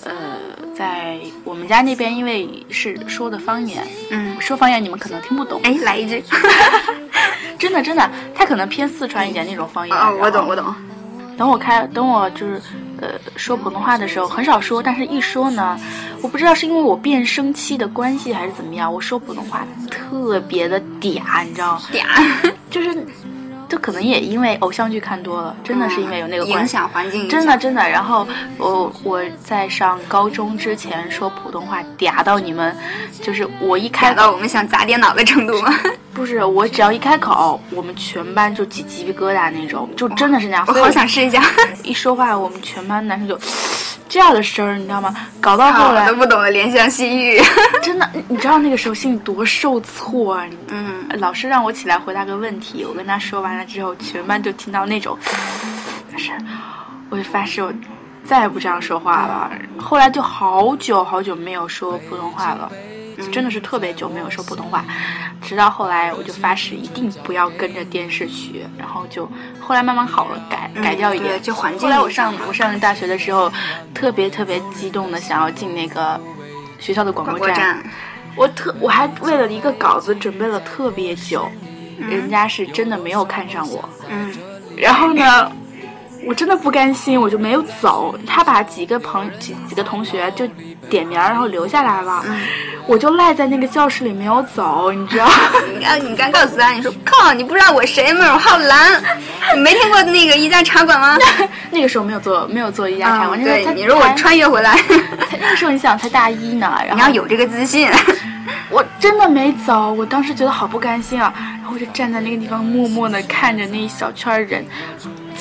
[0.05, 0.37] 呃
[0.73, 6.23] 在我们家那边，因为是说的方言，嗯，说方言你们可能听不懂，哎，来一句。
[7.59, 9.97] 真的真的，他可能偏四川一点那种方言。
[9.97, 10.73] 哦，我懂，我懂。
[11.37, 12.61] 等我开，等我就是
[12.99, 15.79] 呃说普通话的时候很少说，但是一说呢，
[16.21, 21.81] 我不知道是因为我变声期的关系还是怎么样，我说普通话特别的嗲，你知道吗？
[21.91, 23.05] 嗲，就是，
[23.67, 26.67] 这可能也因为偶像剧看多了，真的是因为有那个关影。
[26.67, 28.27] 响环境影响，真的真的，然后
[28.57, 32.75] 我我在上高中之前说普通话嗲到你们，
[33.21, 35.73] 就是我一开嗲到我们想砸电脑的程度吗？
[36.11, 40.65] 不是我只要一开口，我们全班就起鸡皮疙瘩那种，就真的是那样。
[40.67, 41.41] 我好想试一下。
[41.83, 43.39] 一说话，我们全班男生就
[44.09, 45.15] 这样的声儿，你知道吗？
[45.39, 47.39] 搞到后来我都不懂得怜香惜玉。
[47.81, 50.45] 真的，你知道那个时候心里多受挫啊！
[50.69, 55.15] 嗯，老师让我起来回答个问题，我跟他说完了之后，全班就听到那种，
[56.17, 56.31] 是，
[57.09, 57.71] 我就发誓我
[58.25, 59.51] 再也不这样说话了。
[59.77, 62.71] 后来就好久好久没有说普通话了，
[63.31, 64.83] 真的是特别久没有说普通话，
[65.41, 69.29] 直到后来我就发誓一定不要跟着电视学，然后就
[69.59, 71.37] 后来慢慢好了，改改掉一点。
[71.37, 71.71] 对就环。
[71.71, 73.51] 境后来我上我上大学的时候，
[73.93, 76.19] 特别特别激动的想要进那个
[76.79, 77.83] 学校的广播站，
[78.35, 81.49] 我特我还为了一个稿子准备了特别久，
[81.99, 84.33] 人家是真的没有看上我，嗯，
[84.77, 85.51] 然后呢，
[86.27, 88.15] 我真的不甘心，我就没有走。
[88.27, 90.45] 他把几个朋几几个同学就
[90.89, 92.23] 点名，然后留下来了，
[92.85, 95.27] 我就赖在那个教室里没有走，你知道？
[95.77, 98.33] 你刚你刚告诉他，你说靠，你不知道我谁吗？
[98.33, 99.01] 我浩蓝，
[99.55, 101.17] 你没听过那个一家茶馆吗？
[101.71, 104.75] 那个时候没有做没有做一家茶啊，馆，对你说我才穿越回来，
[105.29, 107.89] 才那个时候你想才大一呢，然后你要有这个自信。
[108.71, 114.65] 我真的没走，我当时觉得好不甘心啊，然后我就站在那个地方默默的看着那一小圈人，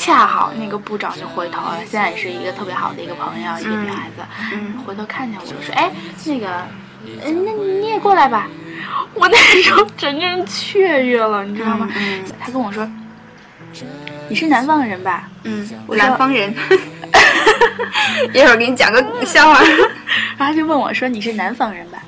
[0.09, 4.23] 恰好那个部长就回头了，现在也是一个特别好的一个朋友，一个女孩子，
[4.55, 5.91] 嗯回头看见我就说，哎，
[6.25, 6.49] 那个，
[7.27, 8.49] 嗯，那你也过来吧，
[9.13, 11.87] 我那时候整个人雀跃了，你知道吗？
[11.95, 12.89] 嗯他跟我说。
[14.31, 15.29] 你是南方人吧？
[15.45, 16.55] 嗯，我南方人。
[18.33, 19.63] 一会儿给你讲个笑话。
[20.37, 21.99] 然后他就问我说：“你是南方人吧？”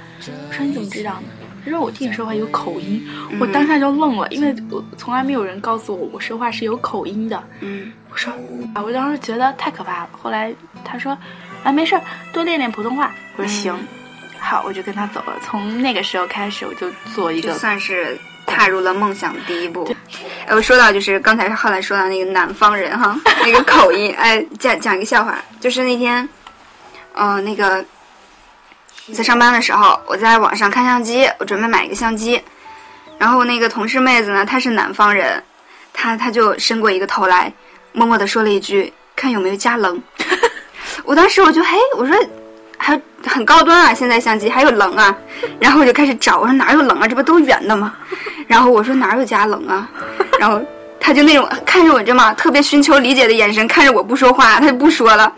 [0.48, 1.22] 我说：“你怎么知道呢？”
[1.64, 3.06] 他说：“我听你说话有口音。
[3.38, 7.42] 我当下就愣了，因为我从来没有人告诉我我说话是有口音的。
[7.60, 8.32] 嗯，我说
[8.74, 10.08] 啊，我当时觉得太可怕了。
[10.12, 10.52] 后来
[10.84, 11.16] 他说
[11.62, 13.74] ：“啊，没事儿，多练练普通话。”我说：“行。
[14.38, 15.34] 好，我就跟他走了。
[15.42, 19.94] 从那个时候开始，我就做一个算是踏入了梦想的第一步。
[20.46, 26.26] 哎，我说到就是刚才浩来说到那个南方人哈，那个口音，哎，讲讲一个笑话，就是那天，
[27.12, 27.84] 呃，那个
[29.12, 32.42] 在上班的时候，我在网上看相机，我准备买一个相机，
[33.18, 35.42] 然后那个同事妹子呢，她是南方人，
[35.92, 37.52] 她她就伸过一个头来，
[37.92, 40.00] 默默的说了一句：“看有没有加棱。”
[41.04, 42.16] 我当时我就嘿，我说
[42.78, 45.14] 还很高端啊，现在相机还有棱啊，
[45.58, 47.94] 然后我就开始找，我说哪有棱啊，这不都圆的吗？
[48.46, 49.88] 然后我说哪有加棱啊，
[50.38, 50.60] 然后
[50.98, 55.32] 他就那种看着我这么特别寻求理解的眼神看着我不说话，他就不说了。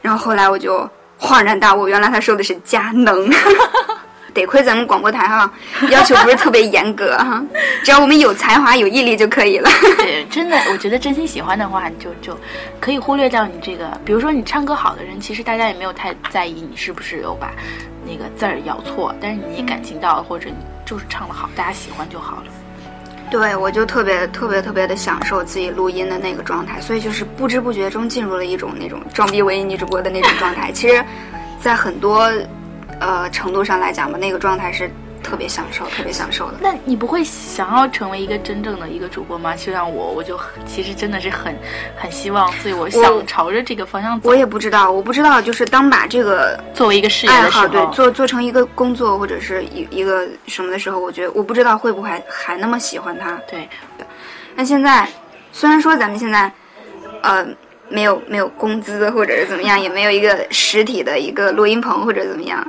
[0.00, 3.28] 然后后来我就恍然大悟，原来他说的是佳能。
[4.34, 5.52] 得亏咱们广播台哈，
[5.90, 7.42] 要求不是特别严格哈，
[7.82, 9.68] 只要我们有才华有毅力就可以了。
[9.98, 12.38] 对，真的，我觉得真心喜欢的话，你就就
[12.78, 17.50] 可以忽略掉你这个，比如说你唱歌好的人，其实大家也没有太在意你是不是有把
[18.06, 20.54] 那个字儿咬错，但是你感情到了，或者你
[20.86, 22.44] 就是唱的好，大家喜欢就好了。
[23.30, 30.72] 对，我就特别特别特别的享受自己录音的那个状态，所以就是不知不觉中进入了一种那种装逼文艺女主播的那种状态。
[30.72, 31.04] 其实，
[31.60, 32.30] 在很多
[33.00, 34.90] 呃程度上来讲吧，那个状态是
[35.22, 36.58] 特别享受、特别享受的。
[36.60, 39.54] 那你不会想要成为一个真正的一个主播吗？
[39.56, 41.54] 就像我，我就其实真的是很
[41.96, 44.34] 很希望，所以我想朝着这个方向走我。
[44.34, 53.38] 也不知道，我不知道，就是当把这个作为一个事业爱好对做做成一个工作或者是一一个什么的时候，我觉得我不知道会不会还还那么喜欢它。
[53.50, 53.68] 对
[54.54, 55.08] 那现在
[55.52, 56.50] 虽然说咱们现在
[57.22, 57.46] 呃
[57.88, 62.64] 没有没有工资或者是怎么样，也没有一个实体的一个录音棚或者怎么样，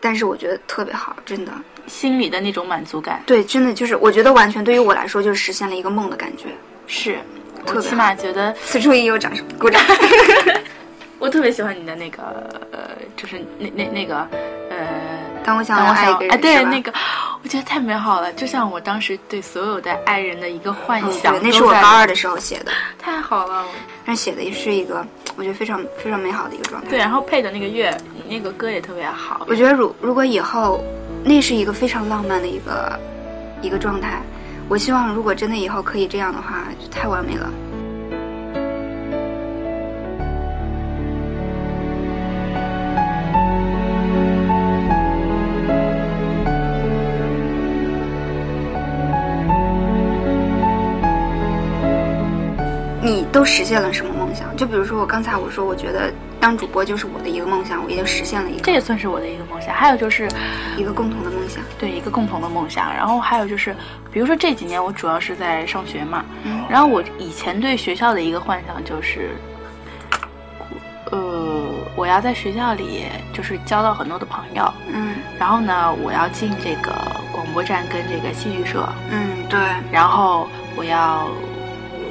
[0.00, 1.52] 但是我觉得特别好，真的。
[1.88, 6.44] 心里的那种满足感对，真的就是我觉得完全对于我来说就是实现了一个梦的感觉。
[6.86, 7.18] 是。
[7.74, 9.82] 我起码觉得此处应有掌声，鼓掌。
[11.18, 12.22] 我特别喜欢你的那个
[12.70, 14.18] 呃，就是那那那个
[14.70, 14.86] 呃，
[15.44, 16.92] 当我想当我爱一个人，哎，对那个，
[17.42, 23.66] 我觉得太美好了，就像我当时对所有的爱人的一个幻嗯想、对，那是我高二的时候写的，太好了。
[24.06, 25.04] 但写的是一个
[25.36, 26.88] 我觉得非常非常美好的一个状态。
[26.88, 29.44] 对，然后配的那个乐，你那个歌也特别好。
[29.48, 30.82] 我觉得如如果以后
[31.24, 32.98] 那是一个非常浪漫的一个
[33.60, 34.22] 一个状态，
[34.68, 37.50] 我希望如果真的以后可以这样的话，太完美了。
[53.00, 54.54] 你都实现了什么梦想？
[54.56, 59.74] 就比如说我刚才我说，我觉得当主播就是我的一个梦想，我已经实现了一个这也算是我的一个梦想。
[59.74, 60.28] 还有就是，
[60.76, 61.62] 一个共同的梦想。
[61.78, 62.92] 对一个共同的梦想。
[62.94, 63.74] 然后还有就是，
[64.12, 69.30] 比如说这几年我主要是在上学嘛，嗯然后我以前对学校的一个幻想就是，
[71.10, 71.64] 呃，
[71.96, 76.92] 我要在学校里就是交到很多的朋友，嗯然后呢，我要进这个
[77.32, 79.58] 广播站跟这个戏剧社，嗯，对，
[79.90, 81.28] 然后我要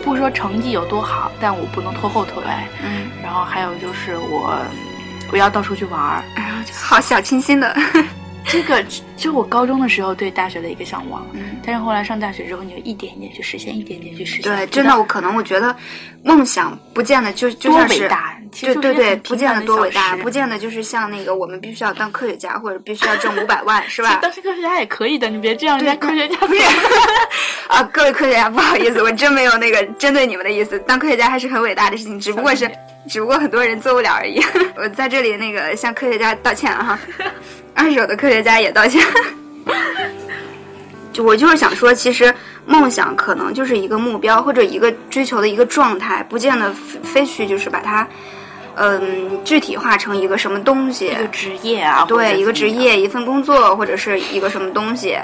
[0.03, 2.43] 不说成绩有多好，但我不能拖后腿。
[2.83, 4.57] 嗯，然后还有就是我
[5.31, 7.75] 我要到处去玩儿，哎呀，好小清新的。
[8.47, 8.83] 这个
[9.17, 11.25] 就我高中的时候对大学的一个向往。
[11.33, 14.43] 嗯，但是后来上大学之后，你就一点一点去实现，一点点去实现。
[14.43, 15.75] 对，真的，我可能我觉得
[16.23, 18.09] 梦想不见得就就多像是
[18.61, 24.19] 对对对，不见得多伟大，不见得就是像那个我们必须要当科学家或者必须要挣五百万，是吧？
[24.23, 26.61] 当科学家也可以的，你别这样，人家科学家不是
[27.67, 30.79] 啊，各位科学家，不好意思，我真没有那个针对你们的意思。
[30.87, 32.71] 当科学家还是很伟大的事情，只不过是，
[33.07, 34.41] 只不过很多人做不了而已。
[34.75, 36.99] 我在这里那个向科学家道歉啊哈，
[37.73, 39.01] 二手的科学家也道歉。
[41.13, 42.31] 就我就是想说，其实
[42.65, 48.07] 梦想可能就是一个目标或者一个追求的一个状态，不见得非非去就是把它，
[48.75, 51.15] 嗯，具体化成一个什么东西一。
[51.15, 55.17] 个职业啊，对，一个职业、一份工作，或者是一个什么东西，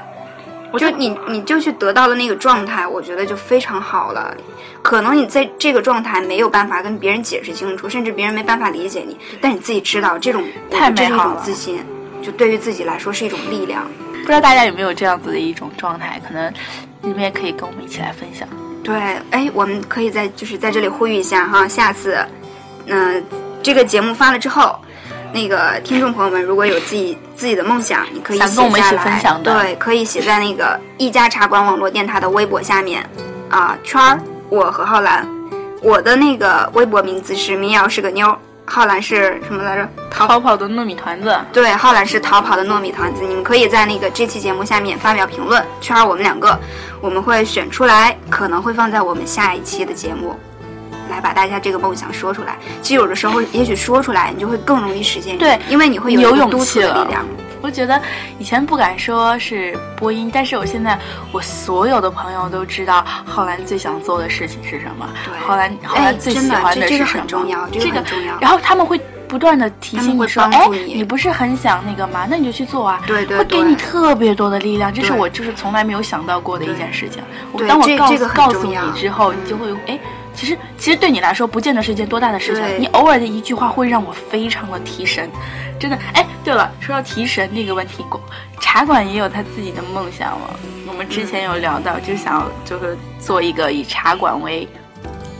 [0.79, 4.35] 就你你就去得到了那个状态，我觉得就非常好了。
[4.81, 11.79] 可能你在这个状态没有办法跟别人解释清楚，甚至别人没办法理解你，但你自己知道这种太得这是一美好了种自信，
[12.21, 13.85] 就对于自己来说是一种力量。
[14.11, 16.21] 不知道大家有没有这样子的一种状态？
[16.27, 16.51] 可能
[17.01, 18.47] 你们也可以跟我们一起来分享。
[18.83, 18.95] 对，
[19.31, 22.17] 哎，我们可以在就是在这里呼吁一下哈，下次，
[22.87, 23.23] 嗯、
[23.61, 24.77] 这个节目发了之后，
[25.33, 33.07] 那个听众朋友们如果有自己自己的梦想，你可以写想跟我们一起下来分享的对，可以写在那个一家茶馆网络电台的微博下面，
[33.49, 34.19] 啊、圈儿
[34.49, 35.27] 我和浩然，
[35.81, 39.89] 我的那个微博名字是民谣是个妞，浩然是什么来着？
[40.11, 43.23] 逃逃跑的糯米团子，对，浩然是逃跑的糯米团子。
[43.23, 46.57] 你们可以在那个这期节目下面发表评论，圈儿我们两个，
[47.01, 50.37] 我们会选出来，可能会放在我们下一期的节目。
[51.09, 52.57] 来把大家这个梦想说出来。
[52.81, 55.37] 其实有的时候， 也许说出来，你就会更容易实现。
[55.37, 57.25] 对，因为你会有有勇气了的力量。
[57.61, 58.01] 我觉得
[58.37, 60.99] 以前不敢说是播音，但是我现在
[61.31, 68.99] 我所有的朋友都知道浩然最想做的事情是什么，对浩然浩哎然最真喜欢这这个是什么，很重要这个很重要然后他们会
[69.29, 72.27] 不断的提醒你说，哎，你你不是很想那个吗？
[72.29, 73.01] 那你就去做啊。
[73.07, 77.23] 对对会给你特别多的力量，这是我就是从来没有想到过的一件事情。
[77.53, 79.97] 我当我告这这个告诉你之后，你就会哎，
[80.35, 85.29] 其实其实对你来说不见得是一件多大的事情，你偶尔的一句话会让我非常的提神，
[85.79, 85.97] 真的。
[86.13, 88.03] 哎，对了，说到提神这个问题，
[88.59, 90.59] 茶馆也有他自己的梦想了。
[90.87, 94.67] 我们之前有聊到，就想要就是做一个以茶馆为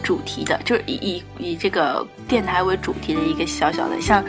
[0.02, 4.24] 主题的，就是以以以这个电台为主题的一个小小的像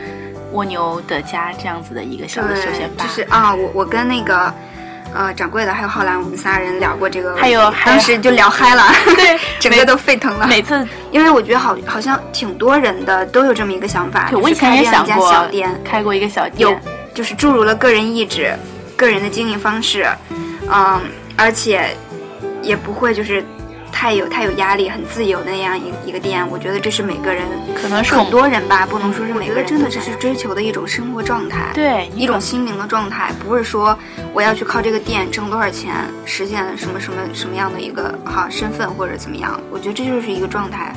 [0.52, 3.04] 蜗牛的家这样子的一个小的休闲吧。
[3.04, 4.52] 就是啊，我我跟那个
[5.14, 8.82] 呃掌柜的还有浩然，我们仨人聊过这个，还有当时就聊嗨了，
[9.16, 10.46] 对整个都沸腾了。
[10.46, 16.76] 每次因为我觉得好好像挺多人的都有这么一个想法，就是我以前也开这样一家想过小店，开过一个小店有，
[17.14, 18.52] 就是注入了个人意志、
[18.96, 20.06] 个人的经营方式，
[20.68, 21.00] 嗯，
[21.36, 21.96] 而且
[22.60, 23.44] 也不会就是
[23.94, 26.46] 太有太有压力，很自由那样一一个店。
[26.50, 27.46] 我觉得这是每个人，
[27.80, 33.96] 可能是很多人吧，不能说是每个人，真的这是追求的一种生活状态，对一种心灵的状态，不是说
[34.32, 39.58] 我要去靠这个店挣多少钱，实现什么什么什么样的一个好身份或者怎么样。
[39.70, 40.92] 我觉得这就是一个状态，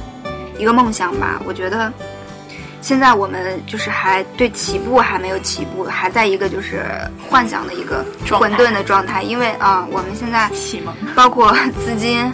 [0.58, 1.40] 一个梦想吧。
[1.46, 1.94] 我觉得
[2.82, 6.84] 现在我们就是还对起步还没有起步，还在一个就是
[7.30, 12.32] 幻想的一个混沌的状态，因为啊、我们现在启蒙包括资金，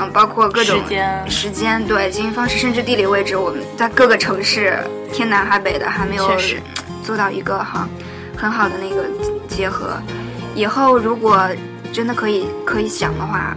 [0.00, 4.78] 嗯，包括各种时间时间对经营方式，甚至地理位置，我们在各个城市
[5.12, 6.30] 天南海北的还没有
[7.02, 7.88] 做到一个哈
[8.36, 9.04] 很好的那个
[9.48, 9.96] 结合。
[10.54, 11.48] 以后如果
[11.92, 13.56] 真的可以可以想的话，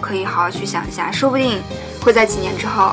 [0.00, 1.60] 可以好好去想一下，说不定
[2.00, 2.92] 会在几年之后。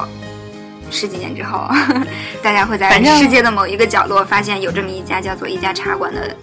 [0.90, 1.68] 十几年之后，
[2.42, 6.34] 大家会在世界的某一个角落发现有这么一家叫做一家茶馆的，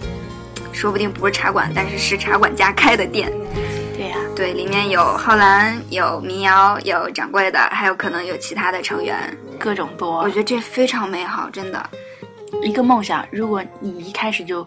[0.70, 3.32] 说不定不是茶馆，但是是茶馆家开的店。
[4.34, 9.16] 对里面有浩兰，有民谣，有掌柜的，还有可能有其他的成员。
[9.60, 10.28] 各种多我。
[10.28, 11.88] 觉得这非常美好，真的。
[12.62, 14.66] 一个梦想，如果你一开始就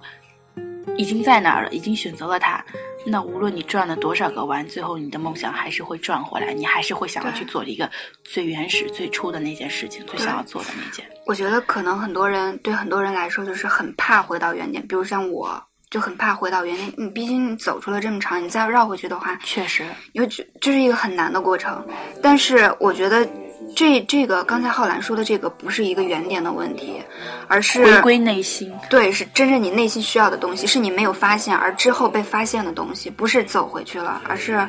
[0.95, 2.63] 已经在那儿了，已经选择了它，
[3.05, 7.89] 那无论你转了多少个弯，最后你的梦想还是会转回来，你还是会想要去做一个
[8.24, 11.05] 最原始、最初的那件事情，最想要做的那件。
[11.26, 16.93] 我觉得可能很多人对很多人来说就是很怕回到原点，比如像我就很怕回到原点。
[16.97, 21.85] 你毕竟你走出了这么长，你再绕回去的话，确实，因为这这是一个很难的过程。
[22.21, 23.27] 但是我觉得
[23.75, 27.01] 这这个刚才浩然说的这个不是一个原点的问题，
[27.47, 28.73] 而是回归内心。
[28.89, 34.67] 对，是真正你内心需要的东西，是你没有发现而之后被发现的东西，不是走回去了，而是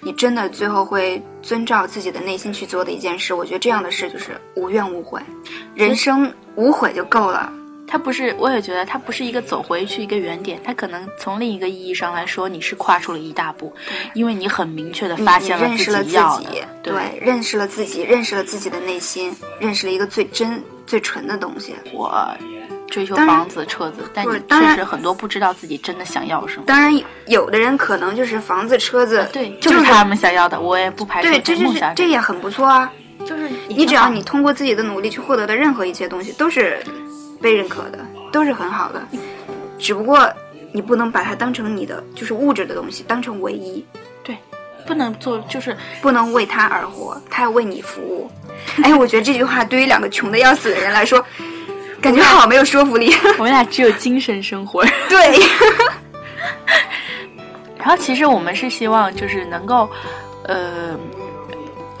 [0.00, 3.34] 你真的最后会遵照自己的内心去做的一件事。
[3.34, 5.20] 我觉得这样的事就是无怨无悔，
[5.74, 7.52] 人生无悔就够了。
[7.90, 13.74] 它不是，我也觉得它不是一个走回去一个原点，它可能从另一个意义上来说，你是跨出了一大步，
[14.14, 16.50] 因为你很明确的发现认识了自自己要的，，
[16.84, 21.74] 对，认识了自己，认识了自己的内心，认识了一个最真、最纯的东西。
[21.92, 22.24] 我
[22.88, 26.62] 追求房子、车子，但你确实很多不知道自己真的想要什么。
[26.66, 32.92] 当然，有的人可能就是房子、车子，对，就就是他们想要的，我也不排除对，这就是这也很不错啊。
[33.26, 36.82] 就是你只要你通过自己的努力去获得的任何一些东西，都是
[37.40, 37.98] 被认可的，
[38.30, 39.02] 都是很好的。
[39.78, 40.30] 只不过
[40.72, 43.84] 你不能把它当成你的就是物质的东西，当成唯一，
[44.22, 44.36] 对，
[44.86, 48.30] 不能做就是不能为他而活，他要为你服务。
[48.84, 51.24] 哎，我觉得这句话对于两个穷的要死的人来说，
[52.00, 53.14] 感觉好没有说服力。
[53.38, 54.84] 我们俩只有精神生活。
[55.08, 55.40] 对，
[57.78, 59.88] 然后其实我们是希望就是能够，
[60.44, 60.94] 呃，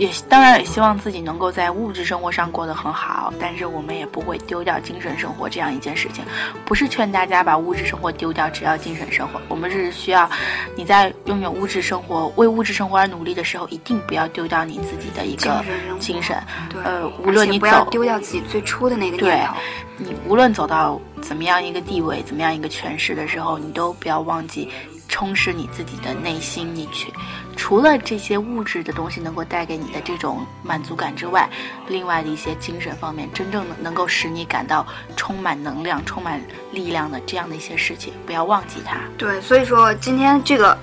[0.00, 6.24] 也当然也希望自己能够在物质生活上过得很好，但是我们也不会丢掉精神生活这样一件事情。
[6.64, 9.38] 不是劝大家把物质生活丢掉，只要精神生活。
[9.46, 10.26] 我们是需要
[10.74, 15.62] 你在拥有物质生活、为物质生活而努力的时候，一定不要丢掉你自己的一个
[15.98, 16.34] 精神。
[16.70, 19.54] 对呃，无论你且不要走丢掉自己最初的那个对念头。
[19.98, 24.66] 你无论走到怎么样一个地位、怎么样一个权势的时候，你都不要忘记
[25.10, 26.74] 充实你自己的内心。
[26.74, 27.12] 你去
[27.56, 31.50] 除了这些物质的东西能够带给你的这种满足感之外，
[31.88, 34.86] 另外的一些精神方面，真正的能够使你感到
[35.16, 36.40] 充满能量、充满
[36.72, 38.96] 力量的这样的一些事情，不要忘记它。
[39.18, 40.78] 对，所以说今天这个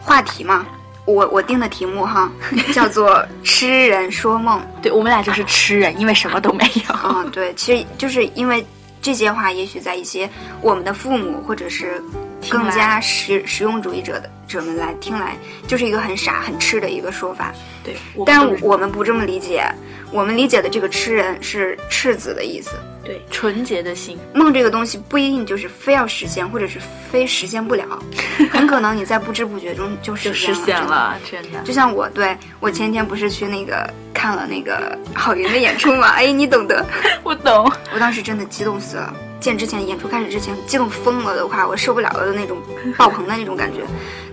[0.00, 0.66] 话题嘛，
[1.04, 2.32] 我我定的题目哈，
[2.72, 6.64] 叫做“痴人说梦 对我们俩就是痴人，因为什么都没”。
[6.88, 6.96] 有。
[7.04, 8.66] 嗯，对，其实就是因为
[9.00, 10.28] 这些话，也许在一些
[10.60, 12.02] 我们的父母或者是
[12.48, 15.36] 更加实实用主义者的者们来听来，
[15.66, 17.52] 就是一个很傻很痴的一个说法。
[17.84, 19.64] 对，我但我们不这么理解，
[20.12, 22.70] 我们理解的这个痴人是赤子的意思。
[23.02, 26.78] 对纯洁的心，梦这个东西不一定就是非要实现，或者是
[27.10, 27.84] 非实现不了，
[28.52, 31.60] 很可能你在不知不觉中就实现了，真的。
[31.64, 36.08] 就像我对我前天不是去那个看了那个郝云的演出嘛？
[36.20, 36.84] 哎，你懂得。
[37.24, 42.58] 我懂，我当时真的激动死了，见之前演出开始之前激动疯了的话，我受不了了的那种
[42.96, 43.80] 爆棚的那种感觉。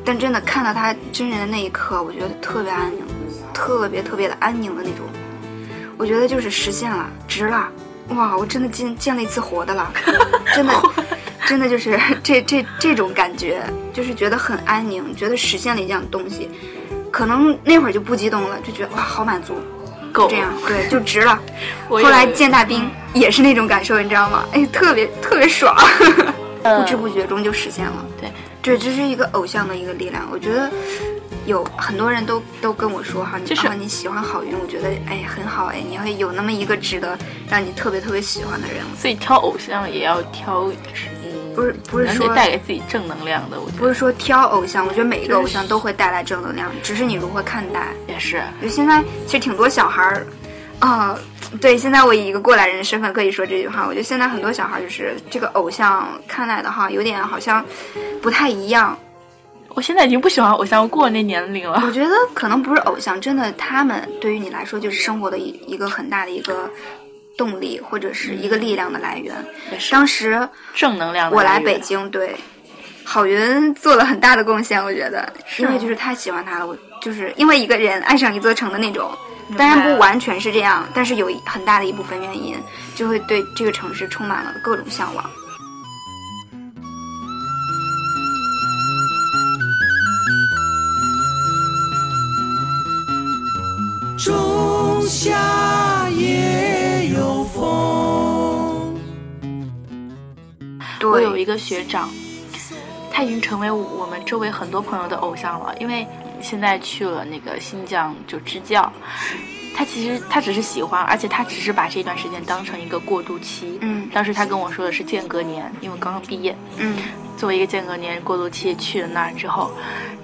[0.06, 3.06] 但真的看到他真人的那一刻，我觉得特别安宁，
[3.54, 5.06] 特别特别的安宁的那种。
[5.98, 7.68] 我觉得就是实现了，值了，
[8.10, 8.38] 哇！
[8.38, 9.92] 我真的见见了一次活的了，
[10.54, 10.74] 真的，
[11.48, 16.50] 真的就是 这这这种感觉，就是觉得很安宁，觉得实现了一样东西。
[17.12, 19.56] 可能那会儿就不激动了，就觉得哇，好满足，
[20.18, 21.40] 够这样对，就值了。
[21.88, 24.44] 后来见大兵也是那种感受，你知道吗？
[24.52, 25.76] 哎，特别特别爽，
[26.64, 28.06] 不知不觉中就实现了。
[28.20, 28.32] 对，
[28.64, 30.28] 这这是一个偶像的一个力量。
[30.32, 30.70] 我觉得
[31.46, 37.18] 有很多人都都跟我说哈，你就是啊你喜欢郝云，我觉得哎很好哎，你会有那么一个值得
[37.50, 38.78] 让你特别特别喜欢的人。
[38.98, 40.76] 所以挑偶像也要挑，嗯，
[41.58, 47.88] 不是不是说带给自己正能量的，我觉得不是说挑偶像，我觉得每一个偶像都会带来正能量，只是你如何看待。
[48.08, 48.44] 也是。
[48.62, 50.28] 就现在其实挺多小孩儿，
[50.78, 51.18] 啊、
[51.60, 53.88] 对，现在我以一个过来人的身份可以说这句话。
[53.88, 57.66] 我觉得现在很多小孩儿就是这个偶像看待的哈，有点好像
[58.22, 58.96] 不太一样。
[59.70, 61.82] 我现在已经不喜欢偶像，我过了那年龄了。
[61.86, 66.70] 我觉得可能不是偶像，真的他们对于你来说就是生活的一一个很大的一个
[67.38, 69.34] 动力，或者是一个力量的来源。
[69.92, 72.36] 当时正能量我来北京，对
[73.06, 79.10] 郝云做了很大的贡献，我觉得，因为就是太喜欢他了，我就是因为一个人爱上一座城的那种。
[79.58, 82.54] 当然不完全是这样，但是有很大的一部分原因，
[82.96, 85.24] 就会对这个城市充满了各种向往。
[94.28, 98.94] 仲夏夜有风。
[101.00, 102.10] 对，我有一个学长，
[103.10, 106.06] 他已经成为我们周围很多朋友的偶像了，因为
[106.42, 108.92] 现在去了那个新疆就支教。
[109.74, 113.78] 他其实他只是喜欢，而且他只是把这段时间当成一个过渡期。
[113.80, 116.98] 嗯当时他跟我说的是间隔年，因为刚刚毕业，嗯
[117.38, 119.72] 作为一个间隔年过渡期去了那儿之后，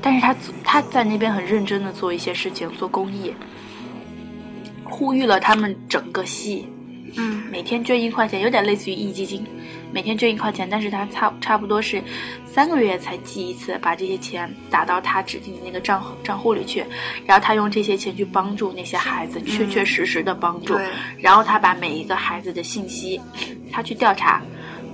[0.01, 3.34] 但是他他在那边很认真的做一些事情，做公益，
[4.94, 6.68] 呼吁了他们整个系
[7.18, 7.41] 嗯。
[7.50, 9.44] 每天捐一块钱，有点类似于壹基金，
[9.91, 12.02] 每天捐一块钱，但是他差差不多是
[12.46, 16.86] 三个月才寄一次，把这些钱打到他指定的那个账户账户里去，
[17.26, 20.86] 然后他用这些钱去帮助那些孩子，确确实实的帮助，对
[21.18, 23.20] 然后他把每一个孩子的信息，
[23.72, 24.41] 他去调查。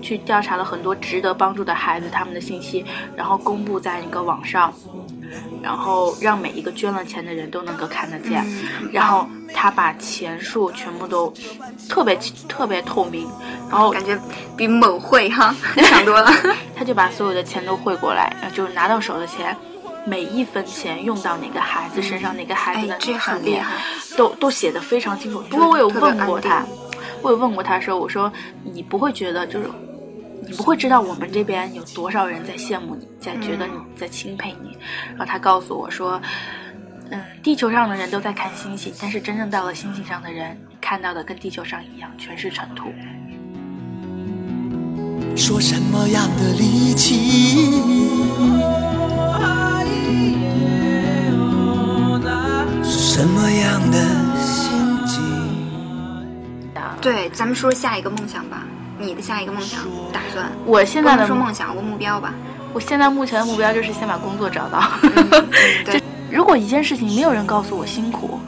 [0.02, 2.86] 去调查了很多值得帮助的孩子他们的信息，
[3.18, 4.74] 然后公布在一个网上，
[5.62, 8.44] 然后让每一个捐了钱的人都能够看得见。
[8.82, 11.34] 嗯，然后他把钱数全部都
[11.88, 12.18] 特别
[12.48, 13.28] 特别透明，
[13.70, 14.18] 然后感觉
[14.56, 16.32] 比某汇哈 强多了。
[16.76, 19.56] 他就把所有的钱都汇过来，然后就是拿到手的钱，
[20.06, 23.74] 每一分钱用到哪个孩子身上，哪个孩子的，哎这很厉害。
[24.18, 25.42] 都都写的非常清楚。
[25.50, 26.66] 不过我有问过他，
[27.22, 28.32] 我有问过他说，我说
[28.64, 29.70] 你不会觉得就是。
[30.48, 34.78] 你不会知道我们这边有多少人在羡慕你，在觉得你在钦佩你，
[35.10, 36.22] 然后他告诉我说，
[37.10, 42.92] 嗯，地球上的人都在看星星，但是真正到了星星上的人，看到的跟地球上一样，全是尘土。
[45.36, 47.70] 说什么样的力气？
[52.84, 53.98] 什么样的
[54.40, 54.72] 心
[55.06, 55.22] 境？
[57.02, 58.66] 对，咱们说下一个梦想吧。
[59.00, 59.80] 你的下一个梦想
[60.12, 60.52] 打算？
[60.66, 62.34] 我现在的说梦想，我目标吧。
[62.74, 64.84] 我现在目前的目标就是先把工作找到。
[65.84, 68.40] 对如果一件事情没有人告诉我辛苦，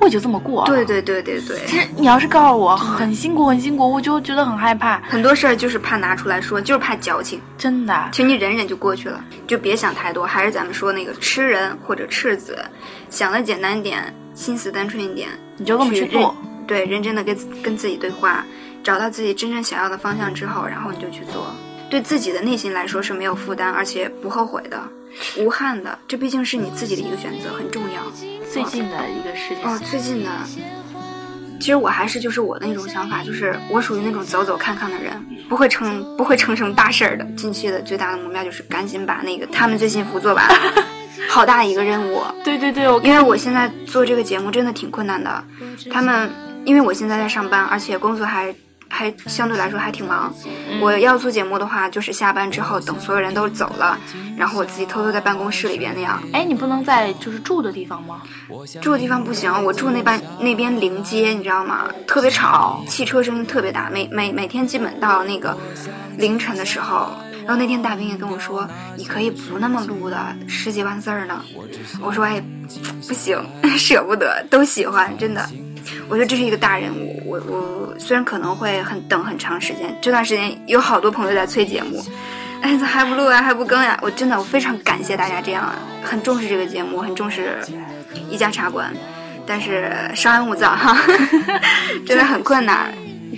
[0.00, 0.64] 我也就这么过。
[0.64, 0.82] 对。
[0.86, 7.38] 对对对对，其实你要是告诉我很辛苦很辛苦，我就觉得很害怕，很多事儿就是怕拿出来说，就是怕矫情。
[7.58, 8.08] 真的。
[8.12, 10.24] 其实你忍忍就过去了，就别想太多。
[10.24, 12.58] 还是咱们说那个吃人或者赤子，
[13.10, 14.02] 想的简单点，
[14.32, 15.28] 心思单纯一点，
[15.58, 16.34] 你就这么去做。
[16.66, 18.44] 对，认真的跟跟自己对话，
[18.82, 21.46] 找到自己真正想要的方向之后，然后你就去做。
[21.90, 24.78] 对自己的内心来说是没有负担，而且不后悔的，
[25.38, 25.98] 无憾的。
[26.06, 28.02] 这毕竟是你自己的一个选择，很重要。
[28.52, 30.30] 最近的一个事情，哦，最近的，
[31.58, 35.12] 其实我还是就是我的那种想法，就是我属于那种走走看看的人，
[35.48, 37.24] 不会成不会成什么大事儿的。
[37.36, 40.46] 近期的最大的目标就是赶紧把那个他们最幸福做完，
[41.28, 42.22] 好大一个任务。
[42.44, 45.42] 对对对，我因为我现在做这个节目真的挺困难的，
[45.90, 46.30] 他们
[46.66, 48.54] 因为我现在在上班，而且工作还
[48.88, 50.32] 还相对来说还挺忙。
[50.80, 53.98] 我要做节目的话，就是下班之后等所有人都走了，
[54.36, 56.22] 然后我自己偷偷在办公室里边那样。
[56.32, 58.22] 哎，你不能在就是住的地方吗？
[58.80, 61.88] 住的地方不行，我住那边那边临街，你知道吗？
[62.06, 65.56] 特别吵，汽车声音特别大，每每每天基本到那个
[66.16, 67.10] 凌晨的时候。
[67.46, 71.42] 然后那天大兵也跟我说，你可以不那么录的，十几万字儿呢。
[72.02, 72.42] 我说哎，
[73.06, 73.42] 不行，
[73.78, 75.48] 舍不得，都喜欢，真的。
[76.08, 82.04] 我觉得这是一个大人物，我我虽然可能会很等很长时间，这段时间有好多朋友在催节目，
[82.62, 83.98] 哎，咋还不录呀，还不更呀？
[84.02, 85.72] 我真的我非常感谢大家这样
[86.02, 87.58] 很重视这个节目，很重视
[88.30, 88.92] 一家茶馆，
[89.46, 90.96] 但是稍安勿躁哈，
[92.06, 92.92] 真的很困难。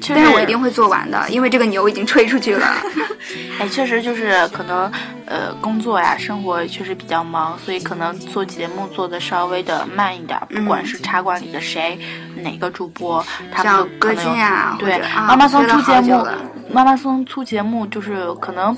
[0.08, 2.66] 但是我一定会做完的， 因为这个牛已经吹出去了。
[3.60, 4.90] 哎，确实就是可能，
[5.26, 10.40] 呃，工作呀，生活确实比较忙，所以可能做节目做的稍微的慢一点。
[10.48, 11.98] 不管是茶馆里的谁，
[12.42, 14.78] 哪个主播，他们都可能有。
[14.78, 16.26] 对，妈妈松出节目，
[16.70, 18.76] 妈妈松出节目就是可能。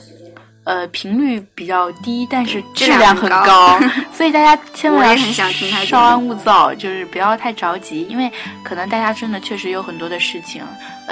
[0.64, 3.76] 呃，频率比较低，但是质量很高，
[4.14, 5.50] 所以大家千万要
[5.84, 8.30] 稍安勿躁，就是不要太着急，因为
[8.62, 10.62] 可能大家真的确实有很多的事情，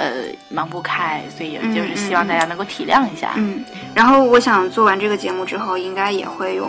[0.01, 3.33] 呃，忙不开，所以就是希望大家能够体谅一下。
[3.35, 6.67] 嗯，然后我想做完这个节目之后，应该也会有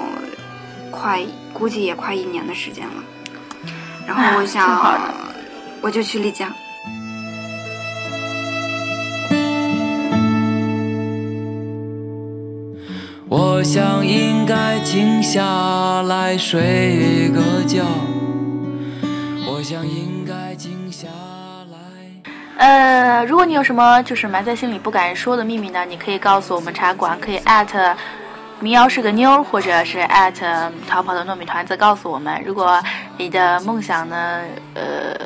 [0.91, 1.23] 快，
[1.55, 2.93] 估计也快一年的时间了。
[4.07, 4.79] 然后我想，
[5.81, 6.53] 我就去丽江。
[13.31, 17.83] 我想应该静下来睡个觉。
[19.47, 20.22] 我想应。
[22.63, 25.85] 呃，如果你有什么就是埋在心里不敢说的秘密呢？
[25.85, 27.93] 你可以告诉我们茶馆，可以艾特
[28.61, 30.47] 民谣是个妞，或者是艾特
[30.89, 32.41] 逃跑的糯米团子告诉我们。
[32.47, 32.81] 如果
[33.19, 34.43] 你的梦想呢，
[34.75, 35.17] 呃。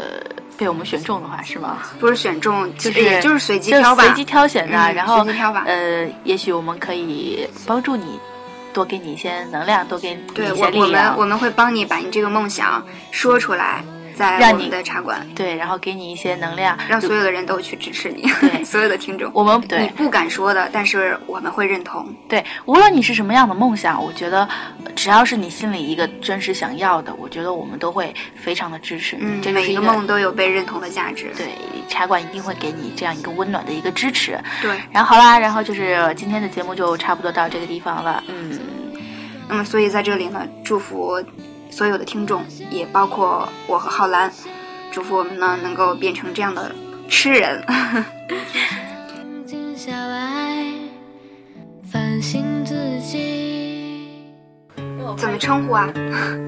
[0.59, 1.81] 被我们选中的话是吗？
[2.01, 4.93] 不是选中，就是就是随机挑吧，随机挑选的。
[4.95, 5.23] 然后。
[5.67, 8.19] 呃，也许我们可以帮助你，
[8.73, 10.81] 多给你一些能量，多给你一些力量。
[10.81, 13.85] 我们我们会帮你把你这个梦想说出来。
[14.17, 22.07] 在我们的茶馆，对，然后给你一些能量，让所有的人都去支持你，对， 所有的听众，我们你不敢说的，但是我们会认同。
[22.27, 24.49] 对，无论你是什么样的梦想，我觉得
[24.95, 29.25] 只要是你心里一个真实想要的，我觉得我们都会非常的支持你。
[29.45, 31.31] 嗯，每一个梦都有被认同的价值。
[31.37, 31.49] 对，
[31.87, 34.39] 茶馆一定会给你这样一个温暖的一个支持。
[34.63, 38.25] 对，然后好啦，然后就是今天的节目就差不多到这个地方了。
[38.29, 38.59] 嗯，
[39.47, 41.23] 那么所以在这里呢，祝福
[41.77, 44.33] 所有的听众，也包括我和浩兰。
[44.91, 46.75] 祝福我们呢，能够变成这样的
[47.07, 47.63] 痴人。
[55.19, 55.93] 怎么称呼啊？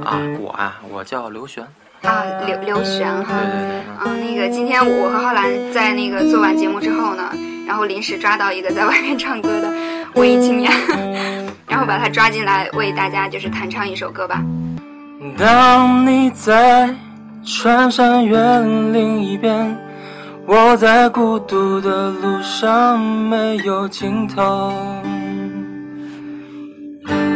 [0.02, 1.62] 啊，我啊，我叫刘璇。
[2.00, 3.34] 啊，刘刘璇哈。
[3.38, 3.80] 对对对。
[3.98, 7.34] 啊，那个今天我和浩兰在那个做完节目之后呢，
[7.66, 9.70] 然后临时抓到一个在外面唱歌的
[10.14, 10.72] 文艺青年，
[11.68, 14.42] 然后把他抓进来为大家就是弹唱一首歌吧。
[15.36, 16.94] 当你在。
[17.50, 18.36] 穿山越
[18.92, 19.74] 岭一边，
[20.44, 24.70] 我在孤独的路上没有尽头。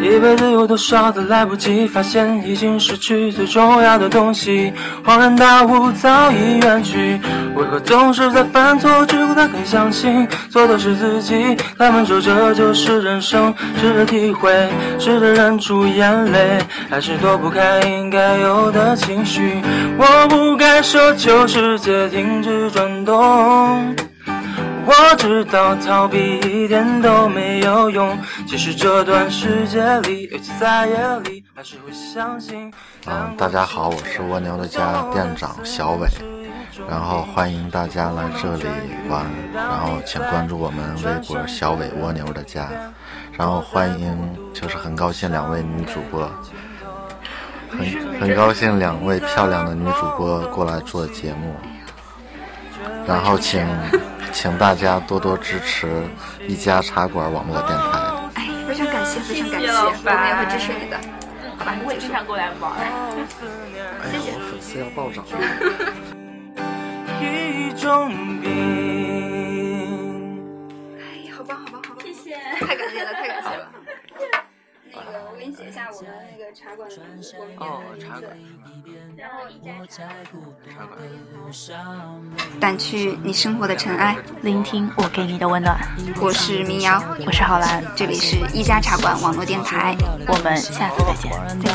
[0.03, 4.73] 一辈子有多少的来不及发现，已经失去最重要的东西。
[5.05, 7.19] 恍然大悟，早已远去。
[7.55, 11.57] 为何总是在犯错之后才肯相信，错的是自己？
[11.79, 14.69] 他们说这就是人生，试着体会，
[14.99, 16.59] 试着忍住眼泪，
[16.91, 19.63] 还是躲不开应该有的情绪。
[19.97, 24.12] 我不该奢求世界停止转动。
[24.85, 28.19] 我知道逃避一点都没有用，
[28.49, 32.73] 其实这段世界里，尤其在夜里，还是会相信。
[33.07, 36.09] 嗯，大家好，我是蜗牛的家店长小伟，
[36.89, 38.65] 然后欢迎大家来这里
[39.09, 39.25] 玩，
[39.55, 42.69] 然后请关注我们微博小伟蜗牛的家，
[43.39, 46.29] 然后欢迎，就是很高兴两位女主播，
[47.71, 51.55] 很很高兴两位漂亮的女主播过来做节目，
[53.07, 53.67] 然后请。
[54.33, 55.87] 请大家多多支持
[56.49, 57.85] 一家茶馆网络电台。
[58.33, 59.73] 哎，非常感谢，非常感谢，我
[60.03, 60.97] 们也会支持你的。
[61.59, 62.73] 好吧，我也经常过来玩。
[64.11, 64.33] 谢谢。
[64.33, 65.33] 粉丝要暴涨了。
[70.97, 73.69] 哎，好吧，好吧，好吧，谢谢，太感谢了，太感谢了。
[74.95, 76.97] 那个我给你写一下我们那个茶馆的
[77.39, 78.47] 我们电哦茶馆名
[78.85, 80.09] 字，然后一家茶。
[80.71, 80.99] 茶馆。
[82.61, 85.79] 掸去你生活的尘埃，聆听我给你的温暖。
[86.21, 89.97] 我是民谣，我是浩兰，这里是一家茶馆网络电台，
[90.29, 91.33] 我们下次再见。
[91.61, 91.73] 再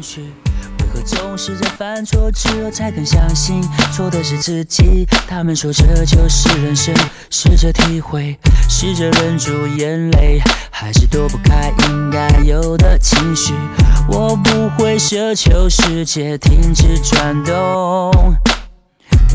[0.00, 0.81] 见。
[1.02, 5.06] 总是在犯错之后才肯相信错的是自己？
[5.28, 6.94] 他们说这就是人生，
[7.30, 8.38] 试着体会，
[8.68, 10.40] 试着忍住眼泪，
[10.70, 13.52] 还是躲不开应该有的情绪。
[14.08, 18.12] 我不会奢求世界停止转动。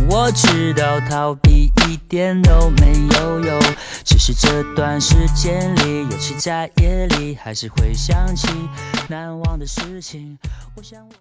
[0.10, 3.60] 我知道逃避一点都没有用，
[4.06, 8.48] 只是这段时间里，尤其在夜里，还是会想起
[9.10, 10.38] 难忘的事情。
[10.76, 11.18] 我想我。